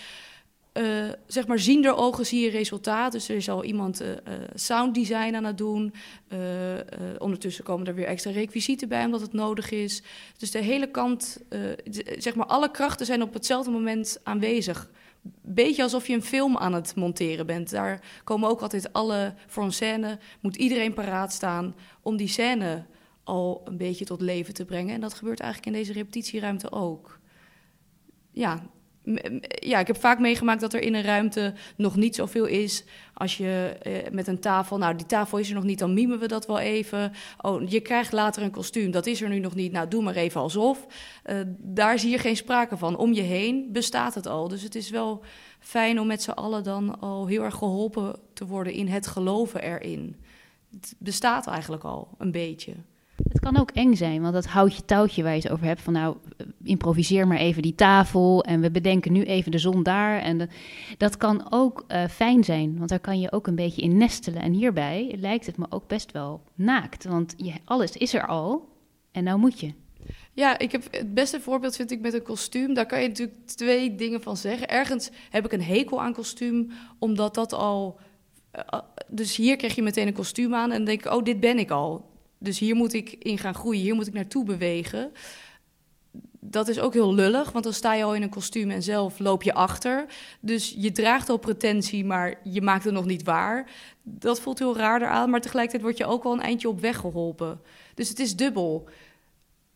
uh, 0.74 1.10
zeg 1.28 1.48
maar 1.48 1.60
ziender 1.60 1.96
ogen 1.96 2.26
zie 2.26 2.42
je 2.42 2.50
resultaat. 2.50 3.12
Dus 3.12 3.30
er 3.30 3.36
is 3.36 3.50
al 3.50 3.64
iemand 3.64 4.02
uh, 4.02 4.08
sounddesign 4.54 5.36
aan 5.36 5.44
het 5.44 5.58
doen. 5.58 5.94
ondertussen 7.18 7.64
komen 7.64 7.88
er 7.88 7.96
weer 7.96 8.06
extra 8.06 8.32
requisieten 8.32 8.88
bij 8.88 9.06
omdat 9.06 9.22
het 9.22 9.34
nodig 9.34 9.72
is. 9.72 10.04
Dus 10.38 10.52
de 10.52 10.60
hele 10.60 10.92
kant, 10.92 11.44
zeg 12.18 12.36
maar 12.36 12.46
alle 12.46 12.72
krachten 12.72 13.06
zijn 13.06 13.22
op 13.22 13.34
hetzelfde 13.34 13.72
moment 13.72 14.20
aanwezig. 14.24 14.90
Beetje 15.42 15.84
alsof 15.84 16.08
je 16.08 16.14
een 16.14 16.24
film 16.24 16.58
aan 16.58 16.74
het 16.74 16.96
monteren 16.96 17.46
bent. 17.46 17.70
Daar 17.70 18.22
komen 18.24 18.50
ook 18.50 18.62
altijd 18.62 18.94
alle, 18.94 19.34
voor 19.48 19.64
een 19.64 19.74
scène 19.74 20.20
moet 20.40 20.56
iedereen 20.56 20.94
paraat 20.94 21.34
staan 21.34 21.76
om 22.02 22.18
die 22.18 22.28
scène 22.28 22.86
al 23.24 23.62
een 23.66 23.78
beetje 23.78 24.06
tot 24.06 24.22
leven 24.22 24.54
te 24.54 24.66
brengen. 24.66 24.94
En 24.94 25.02
dat 25.02 25.14
gebeurt 25.14 25.40
eigenlijk 25.40 25.76
in 25.76 25.82
deze 25.82 25.94
repetitieruimte 25.94 26.72
ook. 26.72 27.20
Ja, 28.32 28.62
ja, 29.50 29.80
ik 29.80 29.88
heb 29.88 29.98
vaak 29.98 30.20
meegemaakt 30.20 30.62
dat 30.62 30.74
er 30.74 30.82
in 30.82 30.94
een 30.94 31.04
ruimte 31.04 31.54
nog 31.76 31.96
niet 31.96 32.16
zoveel 32.16 32.46
is. 32.46 32.84
Als 33.14 33.38
je 33.38 33.78
eh, 33.82 34.12
met 34.12 34.28
een 34.28 34.40
tafel, 34.40 34.78
nou 34.78 34.96
die 34.96 35.06
tafel 35.06 35.38
is 35.38 35.50
er 35.50 35.56
nog 35.56 35.64
niet, 35.64 35.80
dan 35.80 35.94
mimen 35.94 36.20
we 36.20 36.28
dat 36.28 36.48
wel 36.48 36.60
even. 36.60 37.12
Oh, 37.42 37.70
je 37.70 37.80
krijgt 37.80 38.12
later 38.12 38.44
een 38.44 38.52
kostuum, 38.52 38.92
dat 38.92 39.06
is 39.06 39.22
er 39.22 39.30
nu 39.30 39.40
nog 39.40 39.56
niet. 39.56 39.72
Nou, 39.72 39.88
doe 39.88 40.04
maar 40.04 40.16
even 40.16 40.42
alsof. 40.42 40.88
Uh, 41.26 41.42
daar 41.58 42.00
zie 42.00 42.10
je 42.10 42.18
geen 42.18 42.36
sprake 42.36 42.78
van. 42.78 42.98
Om 42.98 43.14
je 43.14 43.22
heen 43.22 43.70
bestaat 43.72 44.16
het 44.16 44.28
al. 44.28 44.48
Dus 44.48 44.62
het 44.62 44.76
is 44.76 44.90
wel 44.90 45.24
fijn 45.60 46.00
om 46.00 46.08
met 46.08 46.22
z'n 46.22 46.32
allen 46.32 46.64
dan 46.64 47.00
al 47.00 47.28
heel 47.28 47.44
erg 47.44 47.56
geholpen 47.56 48.20
te 48.34 48.46
worden 48.46 48.74
in 48.74 48.88
het 48.88 49.08
geloven 49.08 49.62
erin. 49.62 50.16
Het 50.72 50.96
bestaat 50.98 51.48
eigenlijk 51.48 51.84
al 51.84 52.08
een 52.18 52.32
beetje. 52.32 52.74
Het 53.32 53.40
kan 53.40 53.58
ook 53.58 53.72
eng 53.72 53.94
zijn, 53.94 54.22
want 54.22 54.34
dat 54.34 54.46
houtje 54.46 54.86
touwtje 54.86 55.24
waar 55.24 55.36
je 55.36 55.42
het 55.42 55.52
over 55.52 55.66
hebt, 55.66 55.82
van 55.82 55.94
nou, 55.94 56.16
improviseer 56.64 57.28
maar 57.28 57.38
even 57.38 57.62
die 57.62 57.76
tafel 57.76 58.44
en 58.44 58.62
we 58.62 58.72
bedenken 58.72 59.12
nu 59.12 59.24
even 59.24 59.52
de 59.52 59.58
zon 59.58 59.84
daar. 59.84 60.22
En 60.22 60.50
dat 60.98 61.18
kan 61.18 61.48
ook 61.50 61.86
uh, 61.88 62.06
fijn 62.08 62.44
zijn, 62.44 62.78
want 62.78 62.90
daar 62.90 63.00
kan 63.00 63.20
je 63.20 63.32
ook 63.32 63.48
een 63.48 63.56
beetje 63.56 63.82
in 63.82 63.98
nestelen. 63.98 64.42
En 64.42 64.54
hierbij 64.54 65.16
lijkt 65.20 65.46
het 65.46 65.58
me 65.58 65.66
ook 65.70 65.88
best 65.88 66.12
wel 66.12 66.42
naakt, 66.56 67.06
want 67.06 67.34
je, 67.38 67.54
alles 67.66 67.92
is 67.98 68.14
er 68.14 68.28
al 68.28 68.70
en 69.12 69.24
nou 69.24 69.40
moet 69.40 69.60
je. 69.60 69.74
Ja, 70.34 70.58
ik 70.58 70.72
heb 70.72 70.84
het 70.92 71.14
beste 71.14 71.40
voorbeeld 71.40 71.76
vind 71.76 71.92
ik 71.92 72.02
met 72.02 72.14
een 72.14 72.24
kostuum. 72.24 72.74
Daar 72.74 72.86
kan 72.86 73.02
je 73.02 73.08
natuurlijk 73.08 73.38
twee 73.46 73.96
dingen 73.96 74.22
van 74.22 74.38
zeggen. 74.38 74.70
Ergens 74.70 75.10
heb 75.30 75.46
ik 75.46 75.52
een 75.52 75.64
hekel 75.64 76.02
aan 76.02 76.14
kostuum, 76.14 76.72
omdat 77.00 77.36
dat 77.36 77.54
al. 77.54 78.00
Uh, 78.56 78.80
dus 79.08 79.36
hier 79.36 79.56
krijg 79.56 79.76
je 79.76 79.82
meteen 79.82 80.08
een 80.08 80.14
kostuum 80.14 80.56
aan 80.56 80.72
en 80.72 80.84
denk 80.86 81.06
ik, 81.06 81.12
oh, 81.12 81.24
dit 81.24 81.40
ben 81.40 81.60
ik 81.60 81.72
al 81.72 82.11
dus 82.44 82.60
hier 82.60 82.76
moet 82.76 82.94
ik 82.94 83.12
in 83.12 83.38
gaan 83.38 83.54
groeien, 83.54 83.82
hier 83.82 83.96
moet 83.96 84.08
ik 84.08 84.14
naartoe 84.14 84.46
bewegen. 84.46 85.12
Dat 86.40 86.68
is 86.68 86.80
ook 86.80 86.94
heel 86.94 87.14
lullig, 87.14 87.52
want 87.52 87.64
dan 87.64 87.74
sta 87.74 87.94
je 87.94 88.04
al 88.04 88.16
in 88.16 88.22
een 88.22 88.30
kostuum 88.30 88.70
en 88.70 88.84
zelf 88.84 89.20
loop 89.20 89.44
je 89.44 89.54
achter. 89.54 90.06
Dus 90.40 90.76
je 90.78 90.92
draagt 90.92 91.30
al 91.30 91.38
pretentie, 91.38 92.06
maar 92.06 92.40
je 92.44 92.62
maakt 92.62 92.84
het 92.84 92.94
nog 92.94 93.06
niet 93.06 93.24
waar. 93.24 93.70
Dat 94.04 94.40
voelt 94.40 94.60
heel 94.60 94.78
raar 94.78 95.02
eraan, 95.02 95.30
maar 95.30 95.42
tegelijkertijd 95.42 95.84
word 95.84 95.98
je 95.98 96.06
ook 96.06 96.24
wel 96.24 96.34
een 96.34 96.42
eindje 96.42 96.70
op 96.70 96.80
weg 96.80 96.98
geholpen. 96.98 97.62
Dus 97.94 98.10
het 98.10 98.20
is 98.20 98.36
dubbel. 98.36 98.90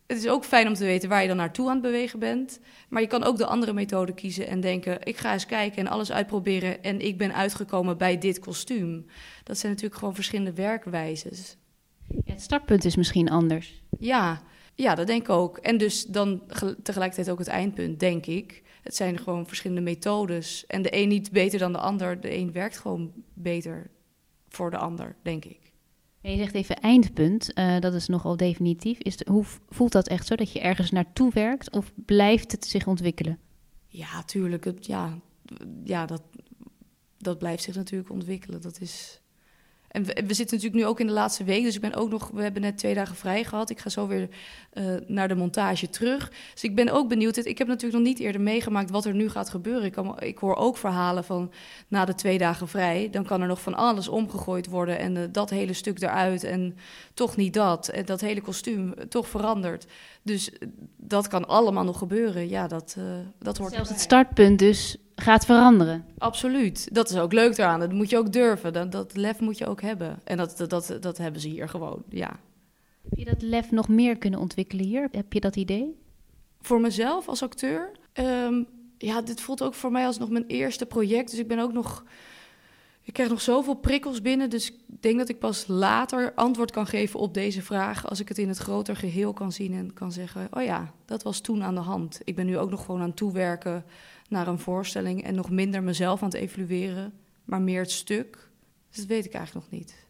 Het 0.06 0.18
is 0.18 0.28
ook 0.28 0.44
fijn 0.44 0.68
om 0.68 0.74
te 0.74 0.84
weten 0.84 1.08
waar 1.08 1.22
je 1.22 1.28
dan 1.28 1.36
naartoe 1.36 1.66
aan 1.66 1.72
het 1.72 1.82
bewegen 1.82 2.18
bent. 2.18 2.60
Maar 2.88 3.02
je 3.02 3.08
kan 3.08 3.24
ook 3.24 3.36
de 3.36 3.46
andere 3.46 3.72
methode 3.72 4.14
kiezen 4.14 4.46
en 4.46 4.60
denken: 4.60 4.98
ik 5.02 5.16
ga 5.16 5.32
eens 5.32 5.46
kijken 5.46 5.78
en 5.78 5.92
alles 5.92 6.12
uitproberen. 6.12 6.82
En 6.82 7.00
ik 7.00 7.18
ben 7.18 7.34
uitgekomen 7.34 7.98
bij 7.98 8.18
dit 8.18 8.38
kostuum. 8.38 9.06
Dat 9.42 9.58
zijn 9.58 9.72
natuurlijk 9.72 9.98
gewoon 9.98 10.14
verschillende 10.14 10.52
werkwijzes. 10.52 11.56
Ja, 12.08 12.32
het 12.32 12.42
startpunt 12.42 12.84
is 12.84 12.96
misschien 12.96 13.30
anders. 13.30 13.82
Ja, 13.98 14.42
ja, 14.74 14.94
dat 14.94 15.06
denk 15.06 15.22
ik 15.22 15.28
ook. 15.28 15.58
En 15.58 15.78
dus 15.78 16.04
dan 16.04 16.42
tegelijkertijd 16.82 17.30
ook 17.30 17.38
het 17.38 17.48
eindpunt, 17.48 18.00
denk 18.00 18.26
ik. 18.26 18.62
Het 18.82 18.96
zijn 18.96 19.18
gewoon 19.18 19.46
verschillende 19.46 19.82
methodes. 19.82 20.66
En 20.66 20.82
de 20.82 20.96
een 20.96 21.08
niet 21.08 21.30
beter 21.30 21.58
dan 21.58 21.72
de 21.72 21.78
ander. 21.78 22.20
De 22.20 22.36
een 22.36 22.52
werkt 22.52 22.78
gewoon 22.78 23.12
beter 23.34 23.90
voor 24.48 24.70
de 24.70 24.76
ander, 24.76 25.16
denk 25.22 25.44
ik. 25.44 25.72
je 26.20 26.36
zegt 26.36 26.54
even 26.54 26.80
eindpunt, 26.80 27.58
uh, 27.58 27.80
dat 27.80 27.94
is 27.94 28.06
nogal 28.06 28.36
definitief. 28.36 28.98
Is 28.98 29.26
hoe 29.26 29.44
voelt 29.68 29.92
dat 29.92 30.08
echt 30.08 30.26
zo, 30.26 30.34
dat 30.34 30.52
je 30.52 30.60
ergens 30.60 30.90
naartoe 30.90 31.32
werkt? 31.32 31.70
Of 31.70 31.92
blijft 31.94 32.52
het 32.52 32.64
zich 32.64 32.86
ontwikkelen? 32.86 33.38
Ja, 33.86 34.22
tuurlijk. 34.22 34.74
ja, 34.80 35.18
ja 35.84 36.06
dat, 36.06 36.22
dat 37.18 37.38
blijft 37.38 37.62
zich 37.62 37.74
natuurlijk 37.74 38.10
ontwikkelen. 38.10 38.60
Dat 38.60 38.80
is 38.80 39.20
en 39.96 40.04
we, 40.04 40.22
we, 40.26 40.34
zitten 40.34 40.56
natuurlijk 40.56 40.84
nu 40.84 40.86
ook 40.90 41.00
in 41.00 41.06
de 41.06 41.12
laatste 41.12 41.44
week, 41.44 41.62
dus 41.62 41.74
ik 41.74 41.80
ben 41.80 41.94
ook 41.94 42.10
nog, 42.10 42.30
we 42.32 42.42
hebben 42.42 42.62
net 42.62 42.78
twee 42.78 42.94
dagen 42.94 43.16
vrij 43.16 43.44
gehad. 43.44 43.70
Ik 43.70 43.78
ga 43.78 43.88
zo 43.88 44.06
weer 44.06 44.28
uh, 44.74 44.84
naar 45.06 45.28
de 45.28 45.34
montage 45.34 45.88
terug. 45.88 46.32
Dus 46.52 46.64
ik 46.64 46.74
ben 46.74 46.88
ook 46.88 47.08
benieuwd. 47.08 47.36
Ik 47.36 47.58
heb 47.58 47.66
natuurlijk 47.66 47.98
nog 47.98 48.08
niet 48.08 48.18
eerder 48.18 48.40
meegemaakt 48.40 48.90
wat 48.90 49.04
er 49.04 49.14
nu 49.14 49.28
gaat 49.28 49.50
gebeuren. 49.50 49.84
Ik, 49.84 49.92
kan, 49.92 50.20
ik 50.20 50.38
hoor 50.38 50.56
ook 50.56 50.76
verhalen 50.76 51.24
van 51.24 51.52
na 51.88 52.04
de 52.04 52.14
twee 52.14 52.38
dagen 52.38 52.68
vrij, 52.68 53.08
dan 53.10 53.24
kan 53.24 53.40
er 53.40 53.46
nog 53.46 53.60
van 53.60 53.74
alles 53.74 54.08
omgegooid 54.08 54.66
worden 54.66 54.98
en 54.98 55.16
uh, 55.16 55.22
dat 55.32 55.50
hele 55.50 55.72
stuk 55.72 56.02
eruit 56.02 56.44
en 56.44 56.76
toch 57.14 57.36
niet 57.36 57.54
dat. 57.54 57.88
En 57.88 58.04
dat 58.04 58.20
hele 58.20 58.40
kostuum 58.40 58.94
toch 59.08 59.28
veranderd. 59.28 59.86
Dus 60.22 60.50
dat 60.96 61.28
kan 61.28 61.48
allemaal 61.48 61.84
nog 61.84 61.98
gebeuren. 61.98 62.48
Ja, 62.48 62.66
dat, 62.66 62.96
dat 63.38 63.58
hoort. 63.58 63.72
Zelfs 63.72 63.88
het 63.88 64.00
startpunt 64.00 64.58
dus 64.58 64.96
gaat 65.16 65.44
veranderen. 65.44 66.04
Absoluut. 66.18 66.94
Dat 66.94 67.10
is 67.10 67.16
ook 67.16 67.32
leuk 67.32 67.58
eraan. 67.58 67.80
Dat 67.80 67.92
moet 67.92 68.10
je 68.10 68.18
ook 68.18 68.32
durven. 68.32 68.72
Dat, 68.72 68.92
dat 68.92 69.16
lef 69.16 69.40
moet 69.40 69.58
je 69.58 69.66
ook 69.66 69.80
hebben. 69.80 70.20
En 70.24 70.36
dat, 70.36 70.56
dat, 70.56 70.70
dat, 70.70 70.96
dat 71.00 71.18
hebben 71.18 71.40
ze 71.40 71.48
hier 71.48 71.68
gewoon, 71.68 72.02
ja. 72.08 72.40
Heb 73.08 73.18
je 73.18 73.24
dat 73.24 73.42
lef 73.42 73.70
nog 73.70 73.88
meer 73.88 74.16
kunnen 74.16 74.40
ontwikkelen 74.40 74.84
hier? 74.84 75.08
Heb 75.10 75.32
je 75.32 75.40
dat 75.40 75.56
idee? 75.56 75.98
Voor 76.60 76.80
mezelf 76.80 77.28
als 77.28 77.42
acteur? 77.42 77.90
Um, 78.14 78.66
ja, 78.98 79.22
dit 79.22 79.40
voelt 79.40 79.62
ook 79.62 79.74
voor 79.74 79.90
mij 79.92 80.06
als 80.06 80.18
nog 80.18 80.30
mijn 80.30 80.46
eerste 80.46 80.86
project. 80.86 81.30
Dus 81.30 81.38
ik 81.38 81.48
ben 81.48 81.58
ook 81.58 81.72
nog 81.72 82.04
Ik 83.06 83.12
krijg 83.12 83.28
nog 83.28 83.40
zoveel 83.40 83.74
prikkels 83.74 84.22
binnen, 84.22 84.50
dus 84.50 84.70
ik 84.70 84.76
denk 85.00 85.18
dat 85.18 85.28
ik 85.28 85.38
pas 85.38 85.66
later 85.66 86.32
antwoord 86.34 86.70
kan 86.70 86.86
geven 86.86 87.20
op 87.20 87.34
deze 87.34 87.62
vraag. 87.62 88.08
Als 88.08 88.20
ik 88.20 88.28
het 88.28 88.38
in 88.38 88.48
het 88.48 88.58
groter 88.58 88.96
geheel 88.96 89.32
kan 89.32 89.52
zien 89.52 89.74
en 89.74 89.92
kan 89.92 90.12
zeggen: 90.12 90.48
Oh 90.50 90.62
ja, 90.62 90.92
dat 91.04 91.22
was 91.22 91.40
toen 91.40 91.62
aan 91.62 91.74
de 91.74 91.80
hand. 91.80 92.20
Ik 92.24 92.34
ben 92.34 92.46
nu 92.46 92.58
ook 92.58 92.70
nog 92.70 92.84
gewoon 92.84 93.00
aan 93.00 93.06
het 93.06 93.16
toewerken 93.16 93.84
naar 94.28 94.48
een 94.48 94.58
voorstelling 94.58 95.24
en 95.24 95.34
nog 95.34 95.50
minder 95.50 95.82
mezelf 95.82 96.22
aan 96.22 96.28
het 96.28 96.36
evalueren, 96.36 97.12
maar 97.44 97.60
meer 97.60 97.80
het 97.80 97.90
stuk. 97.90 98.48
Dus 98.88 98.98
dat 98.98 99.06
weet 99.06 99.24
ik 99.24 99.34
eigenlijk 99.34 99.70
nog 99.70 99.80
niet. 99.80 100.06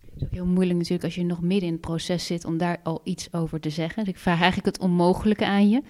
Het 0.00 0.16
is 0.16 0.22
ook 0.22 0.32
heel 0.32 0.46
moeilijk 0.46 0.78
natuurlijk 0.78 1.04
als 1.04 1.14
je 1.14 1.24
nog 1.24 1.40
midden 1.40 1.66
in 1.66 1.72
het 1.72 1.80
proces 1.80 2.26
zit 2.26 2.44
om 2.44 2.58
daar 2.58 2.80
al 2.82 3.00
iets 3.04 3.32
over 3.32 3.60
te 3.60 3.70
zeggen. 3.70 4.04
Dus 4.04 4.12
ik 4.12 4.20
vraag 4.20 4.40
eigenlijk 4.40 4.76
het 4.76 4.84
onmogelijke 4.84 5.46
aan 5.46 5.68
je. 5.68 5.82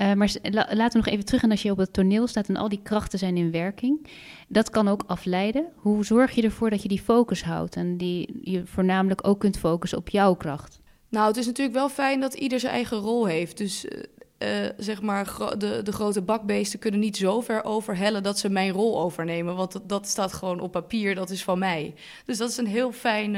Uh, 0.00 0.12
maar 0.12 0.34
laten 0.42 1.00
we 1.00 1.06
nog 1.06 1.06
even 1.06 1.24
terug. 1.24 1.42
En 1.42 1.50
als 1.50 1.62
je 1.62 1.70
op 1.70 1.78
het 1.78 1.92
toneel 1.92 2.26
staat 2.26 2.48
en 2.48 2.56
al 2.56 2.68
die 2.68 2.80
krachten 2.82 3.18
zijn 3.18 3.36
in 3.36 3.50
werking, 3.50 4.06
dat 4.48 4.70
kan 4.70 4.88
ook 4.88 5.04
afleiden. 5.06 5.66
Hoe 5.76 6.04
zorg 6.04 6.32
je 6.32 6.42
ervoor 6.42 6.70
dat 6.70 6.82
je 6.82 6.88
die 6.88 7.00
focus 7.00 7.44
houdt 7.44 7.76
en 7.76 7.96
die 7.96 8.38
je 8.42 8.66
voornamelijk 8.66 9.26
ook 9.26 9.40
kunt 9.40 9.58
focussen 9.58 9.98
op 9.98 10.08
jouw 10.08 10.34
kracht? 10.34 10.80
Nou, 11.08 11.26
het 11.26 11.36
is 11.36 11.46
natuurlijk 11.46 11.76
wel 11.76 11.88
fijn 11.88 12.20
dat 12.20 12.34
ieder 12.34 12.60
zijn 12.60 12.72
eigen 12.72 12.96
rol 12.96 13.26
heeft. 13.26 13.56
Dus 13.56 13.84
uh, 13.84 14.48
zeg 14.76 15.02
maar, 15.02 15.24
de, 15.58 15.80
de 15.82 15.92
grote 15.92 16.22
bakbeesten 16.22 16.78
kunnen 16.78 17.00
niet 17.00 17.16
zo 17.16 17.40
ver 17.40 17.64
overhellen 17.64 18.22
dat 18.22 18.38
ze 18.38 18.48
mijn 18.48 18.72
rol 18.72 19.00
overnemen. 19.00 19.56
Want 19.56 19.72
dat, 19.72 19.88
dat, 19.88 20.08
staat 20.08 20.32
gewoon 20.32 20.60
op 20.60 20.72
papier, 20.72 21.14
dat 21.14 21.30
is 21.30 21.44
van 21.44 21.58
mij. 21.58 21.94
Dus 22.24 22.38
dat 22.38 22.50
is 22.50 22.56
een 22.56 22.66
heel 22.66 22.92
fijn 22.92 23.36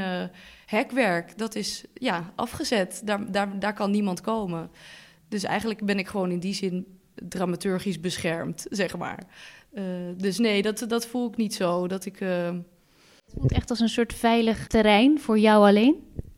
hekwerk. 0.66 1.38
Dat 1.38 1.54
is 1.54 1.84
ja, 1.94 2.32
afgezet. 2.34 3.00
Daar, 3.04 3.32
daar, 3.32 3.58
daar 3.58 3.74
kan 3.74 3.90
niemand 3.90 4.20
komen. 4.20 4.70
Dus 5.34 5.44
eigenlijk 5.44 5.84
ben 5.84 5.98
ik 5.98 6.08
gewoon 6.08 6.30
in 6.30 6.38
die 6.38 6.54
zin 6.54 6.98
dramaturgisch 7.14 8.00
beschermd, 8.00 8.66
zeg 8.70 8.96
maar. 8.96 9.24
Uh, 9.72 9.84
dus 10.16 10.38
nee, 10.38 10.62
dat, 10.62 10.84
dat 10.88 11.06
voel 11.06 11.28
ik 11.28 11.36
niet 11.36 11.54
zo. 11.54 11.86
Dat 11.86 12.04
ik, 12.04 12.20
uh... 12.20 12.46
Het 12.46 13.34
voelt 13.38 13.52
echt 13.52 13.70
als 13.70 13.80
een 13.80 13.88
soort 13.88 14.14
veilig 14.14 14.66
terrein 14.66 15.20
voor 15.20 15.38
jou 15.38 15.66
alleen? 15.66 15.94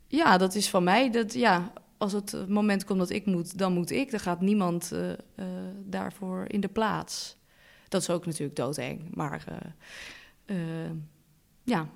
Ja, 0.07 0.37
dat 0.37 0.55
is 0.55 0.69
van 0.69 0.83
mij. 0.83 1.11
Dat, 1.11 1.33
ja, 1.33 1.73
als 1.97 2.11
het 2.11 2.47
moment 2.47 2.85
komt 2.85 2.99
dat 2.99 3.09
ik 3.09 3.25
moet, 3.25 3.57
dan 3.57 3.73
moet 3.73 3.91
ik. 3.91 4.11
Er 4.11 4.19
gaat 4.19 4.41
niemand 4.41 4.91
uh, 4.93 5.45
daarvoor 5.85 6.45
in 6.47 6.59
de 6.59 6.67
plaats. 6.67 7.37
Dat 7.87 8.01
is 8.01 8.09
ook 8.09 8.25
natuurlijk 8.25 8.55
doodeng. 8.55 9.15
Maar 9.15 9.43
ja, 11.63 11.89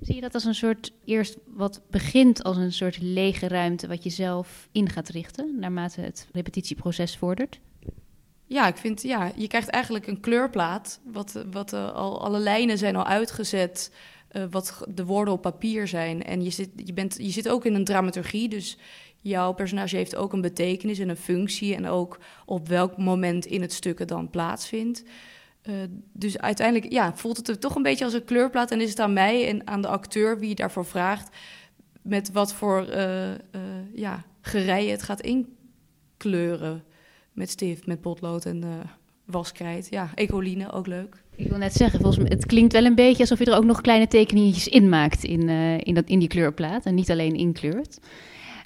Zie 0.00 0.14
je 0.14 0.20
dat 0.20 0.34
als 0.34 0.44
een 0.44 0.54
soort, 0.54 0.92
eerst 1.04 1.36
wat 1.46 1.80
begint 1.90 2.42
als 2.42 2.56
een 2.56 2.72
soort 2.72 2.98
lege 3.00 3.48
ruimte 3.48 3.88
wat 3.88 4.02
je 4.02 4.10
zelf 4.10 4.68
in 4.72 4.88
gaat 4.88 5.08
richten, 5.08 5.56
naarmate 5.58 6.00
het 6.00 6.28
repetitieproces 6.32 7.16
vordert? 7.16 7.60
Ja, 8.46 8.66
ik 8.66 8.76
vind, 8.76 9.02
ja, 9.02 9.32
je 9.36 9.46
krijgt 9.46 9.68
eigenlijk 9.68 10.06
een 10.06 10.20
kleurplaat, 10.20 11.00
wat, 11.04 11.44
wat 11.50 11.72
uh, 11.72 11.92
al, 11.92 12.22
alle 12.22 12.38
lijnen 12.38 12.78
zijn 12.78 12.96
al 12.96 13.04
uitgezet, 13.04 13.92
uh, 14.32 14.44
wat 14.50 14.84
de 14.88 15.04
woorden 15.04 15.34
op 15.34 15.42
papier 15.42 15.88
zijn. 15.88 16.24
En 16.24 16.42
je 16.42 16.50
zit, 16.50 16.70
je, 16.84 16.92
bent, 16.92 17.16
je 17.18 17.30
zit 17.30 17.48
ook 17.48 17.64
in 17.64 17.74
een 17.74 17.84
dramaturgie, 17.84 18.48
dus 18.48 18.78
jouw 19.20 19.52
personage 19.52 19.96
heeft 19.96 20.16
ook 20.16 20.32
een 20.32 20.40
betekenis 20.40 20.98
en 20.98 21.08
een 21.08 21.16
functie 21.16 21.74
en 21.74 21.86
ook 21.86 22.18
op 22.46 22.68
welk 22.68 22.96
moment 22.96 23.46
in 23.46 23.60
het 23.60 23.72
stuk 23.72 23.98
het 23.98 24.08
dan 24.08 24.30
plaatsvindt. 24.30 25.04
Uh, 25.68 25.74
dus 26.12 26.38
uiteindelijk 26.38 26.92
ja, 26.92 27.14
voelt 27.14 27.36
het 27.36 27.48
er 27.48 27.58
toch 27.58 27.74
een 27.74 27.82
beetje 27.82 28.04
als 28.04 28.14
een 28.14 28.24
kleurplaat. 28.24 28.70
En 28.70 28.80
is 28.80 28.90
het 28.90 29.00
aan 29.00 29.12
mij 29.12 29.48
en 29.48 29.66
aan 29.66 29.82
de 29.82 29.88
acteur 29.88 30.38
wie 30.38 30.54
daarvoor 30.54 30.84
vraagt... 30.84 31.36
met 32.02 32.32
wat 32.32 32.52
voor 32.52 32.88
uh, 32.94 33.30
ja, 33.94 34.24
gerijen 34.40 34.90
het 34.90 35.02
gaat 35.02 35.20
inkleuren. 35.20 36.82
Met 37.32 37.50
stift, 37.50 37.86
met 37.86 38.00
potlood 38.00 38.44
en 38.44 38.64
waskrijt. 39.24 39.86
Ja, 39.90 40.10
ecoline, 40.14 40.72
ook 40.72 40.86
leuk. 40.86 41.22
Ik 41.36 41.48
wil 41.48 41.58
net 41.58 41.72
zeggen, 41.72 42.00
volgens 42.00 42.22
mij, 42.22 42.36
het 42.36 42.46
klinkt 42.46 42.72
wel 42.72 42.84
een 42.84 42.94
beetje 42.94 43.20
alsof 43.20 43.38
je 43.38 43.44
er 43.44 43.56
ook 43.56 43.64
nog 43.64 43.80
kleine 43.80 44.08
tekeningetjes 44.08 44.68
in 44.68 44.88
maakt 44.88 45.24
in, 45.24 45.48
in, 45.78 45.94
dat, 45.94 46.08
in 46.08 46.18
die 46.18 46.28
kleurplaat. 46.28 46.86
En 46.86 46.94
niet 46.94 47.10
alleen 47.10 47.34
inkleurt. 47.34 47.98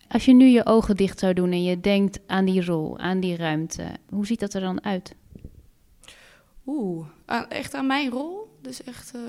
Als 0.09 0.25
je 0.25 0.35
nu 0.35 0.47
je 0.47 0.66
ogen 0.66 0.97
dicht 0.97 1.18
zou 1.18 1.35
doen 1.35 1.52
en 1.52 1.62
je 1.62 1.80
denkt 1.80 2.21
aan 2.26 2.44
die 2.44 2.64
rol, 2.64 2.99
aan 2.99 3.21
die 3.21 3.37
ruimte, 3.37 3.85
hoe 4.09 4.26
ziet 4.26 4.40
dat 4.40 4.54
er 4.54 4.61
dan 4.61 4.85
uit? 4.85 5.14
Oeh, 6.66 7.07
echt 7.49 7.75
aan 7.75 7.87
mijn 7.87 8.11
rol? 8.11 8.59
Dus 8.61 8.85
echt. 8.85 9.14
Uh... 9.14 9.23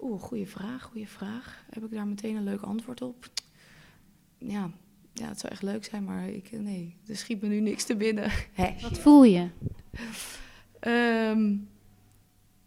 Oeh, 0.00 0.22
goede 0.22 0.46
vraag, 0.46 0.82
goede 0.82 1.06
vraag. 1.06 1.64
Heb 1.70 1.84
ik 1.84 1.90
daar 1.90 2.06
meteen 2.06 2.36
een 2.36 2.44
leuk 2.44 2.62
antwoord 2.62 3.02
op? 3.02 3.28
Ja, 4.38 4.70
ja, 5.12 5.28
het 5.28 5.40
zou 5.40 5.52
echt 5.52 5.62
leuk 5.62 5.84
zijn, 5.84 6.04
maar 6.04 6.28
ik, 6.28 6.52
nee, 6.52 6.96
er 7.06 7.16
schiet 7.16 7.42
me 7.42 7.48
nu 7.48 7.60
niks 7.60 7.84
te 7.84 7.96
binnen. 7.96 8.30
Wat 8.82 8.98
voel 8.98 9.24
je? 9.24 9.48
um, 10.80 11.68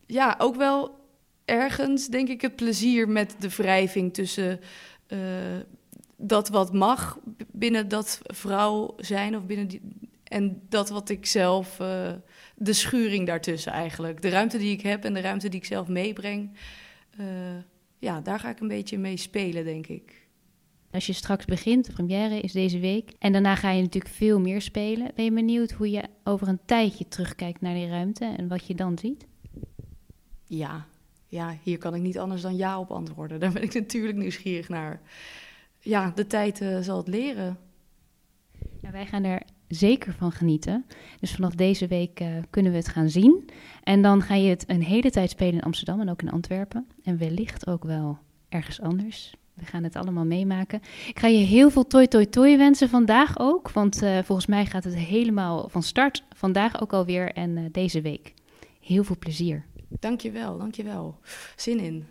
ja, 0.06 0.36
ook 0.38 0.56
wel 0.56 1.02
ergens, 1.46 2.08
denk 2.08 2.28
ik, 2.28 2.42
het 2.42 2.56
plezier 2.56 3.10
met 3.10 3.36
de 3.40 3.50
wrijving 3.50 4.14
tussen 4.14 4.60
uh, 5.08 5.20
dat 6.18 6.50
wat 6.50 6.74
mag 6.74 7.20
binnen 7.52 7.88
dat 7.88 8.22
vrouw 8.24 8.94
zijn 8.98 9.36
of 9.36 9.46
binnen 9.46 9.68
die, 9.68 9.82
en 10.34 10.62
dat 10.70 10.90
wat 10.90 11.10
ik 11.10 11.26
zelf. 11.26 11.80
Uh, 11.80 12.12
de 12.56 12.74
schuring 12.74 13.28
daartussen 13.28 13.72
eigenlijk. 13.72 14.22
De 14.22 14.30
ruimte 14.30 14.58
die 14.58 14.72
ik 14.72 14.82
heb 14.82 15.04
en 15.04 15.14
de 15.14 15.22
ruimte 15.22 15.50
die 15.50 15.60
ik 15.60 15.66
zelf 15.66 15.88
meebreng. 15.88 16.58
Uh, 17.20 17.26
ja, 18.00 18.22
daar 18.22 18.40
ga 18.40 18.50
ik 18.50 18.60
een 18.60 18.68
beetje 18.68 18.98
mee 18.98 19.18
spelen, 19.18 19.64
denk 19.64 19.88
ik. 19.88 20.28
Als 20.92 21.06
je 21.06 21.14
straks 21.14 21.46
begint, 21.46 21.86
de 21.86 21.94
première 21.94 22.40
is 22.40 22.52
deze 22.52 22.80
week. 22.80 23.12
En 23.20 23.32
daarna 23.32 23.56
ga 23.56 23.72
je 23.72 23.82
natuurlijk 23.82 24.14
veel 24.14 24.40
meer 24.40 24.62
spelen. 24.62 25.12
Ben 25.16 25.26
je 25.26 25.32
benieuwd 25.32 25.72
hoe 25.72 25.90
je 25.90 26.04
over 26.24 26.48
een 26.48 26.66
tijdje 26.66 27.08
terugkijkt 27.08 27.62
naar 27.62 27.74
die 27.74 27.88
ruimte 27.88 28.26
en 28.38 28.48
wat 28.48 28.68
je 28.68 28.76
dan 28.76 28.98
ziet? 28.98 29.28
Ja, 30.46 30.86
ja 31.28 31.58
hier 31.64 31.78
kan 31.78 31.96
ik 31.96 32.02
niet 32.02 32.20
anders 32.20 32.42
dan 32.42 32.56
ja 32.56 32.80
op 32.80 32.92
antwoorden. 32.92 33.40
Daar 33.40 33.52
ben 33.52 33.64
ik 33.64 33.74
natuurlijk 33.74 34.18
nieuwsgierig 34.18 34.70
naar. 34.70 35.02
Ja, 35.80 36.12
de 36.16 36.28
tijd 36.28 36.62
uh, 36.62 36.80
zal 36.80 36.98
het 36.98 37.08
leren. 37.08 37.58
Ja, 38.82 38.92
wij 38.92 39.06
gaan 39.06 39.24
er 39.24 39.42
zeker 39.74 40.14
van 40.14 40.32
genieten. 40.32 40.86
Dus 41.20 41.32
vanaf 41.32 41.56
deze 41.56 41.88
week 41.88 42.20
uh, 42.20 42.28
kunnen 42.50 42.72
we 42.72 42.78
het 42.78 42.88
gaan 42.88 43.10
zien. 43.10 43.50
En 43.84 44.02
dan 44.02 44.22
ga 44.22 44.36
je 44.36 44.50
het 44.50 44.64
een 44.68 44.84
hele 44.84 45.12
tijd 45.12 45.30
spelen 45.30 45.54
in 45.54 45.62
Amsterdam 45.62 46.02
en 46.02 46.10
ook 46.10 46.22
in 46.22 46.32
Antwerpen. 46.32 46.88
En 47.04 47.18
wellicht 47.18 47.68
ook 47.68 47.84
wel 47.84 48.18
ergens 48.50 48.82
anders. 48.82 49.34
We 49.54 49.66
gaan 49.66 49.84
het 49.84 49.96
allemaal 49.96 50.26
meemaken. 50.26 50.82
Ik 51.08 51.20
ga 51.20 51.28
je 51.28 51.46
heel 51.46 51.70
veel 51.70 51.88
toi 51.88 52.08
toi 52.08 52.30
toi 52.30 52.58
wensen 52.58 52.90
vandaag 52.90 53.40
ook. 53.40 53.72
Want 53.72 54.04
uh, 54.04 54.18
volgens 54.24 54.48
mij 54.48 54.66
gaat 54.66 54.84
het 54.84 54.96
helemaal 54.96 55.70
van 55.70 55.84
start 55.84 56.24
vandaag 56.36 56.82
ook 56.82 56.94
alweer 56.94 57.34
en 57.34 57.58
uh, 57.58 57.66
deze 57.72 58.02
week. 58.02 58.34
Heel 58.80 59.04
veel 59.04 59.18
plezier. 59.20 59.66
Dankjewel, 60.00 60.58
dankjewel. 60.58 61.20
Zin 61.56 61.80
in. 61.80 62.06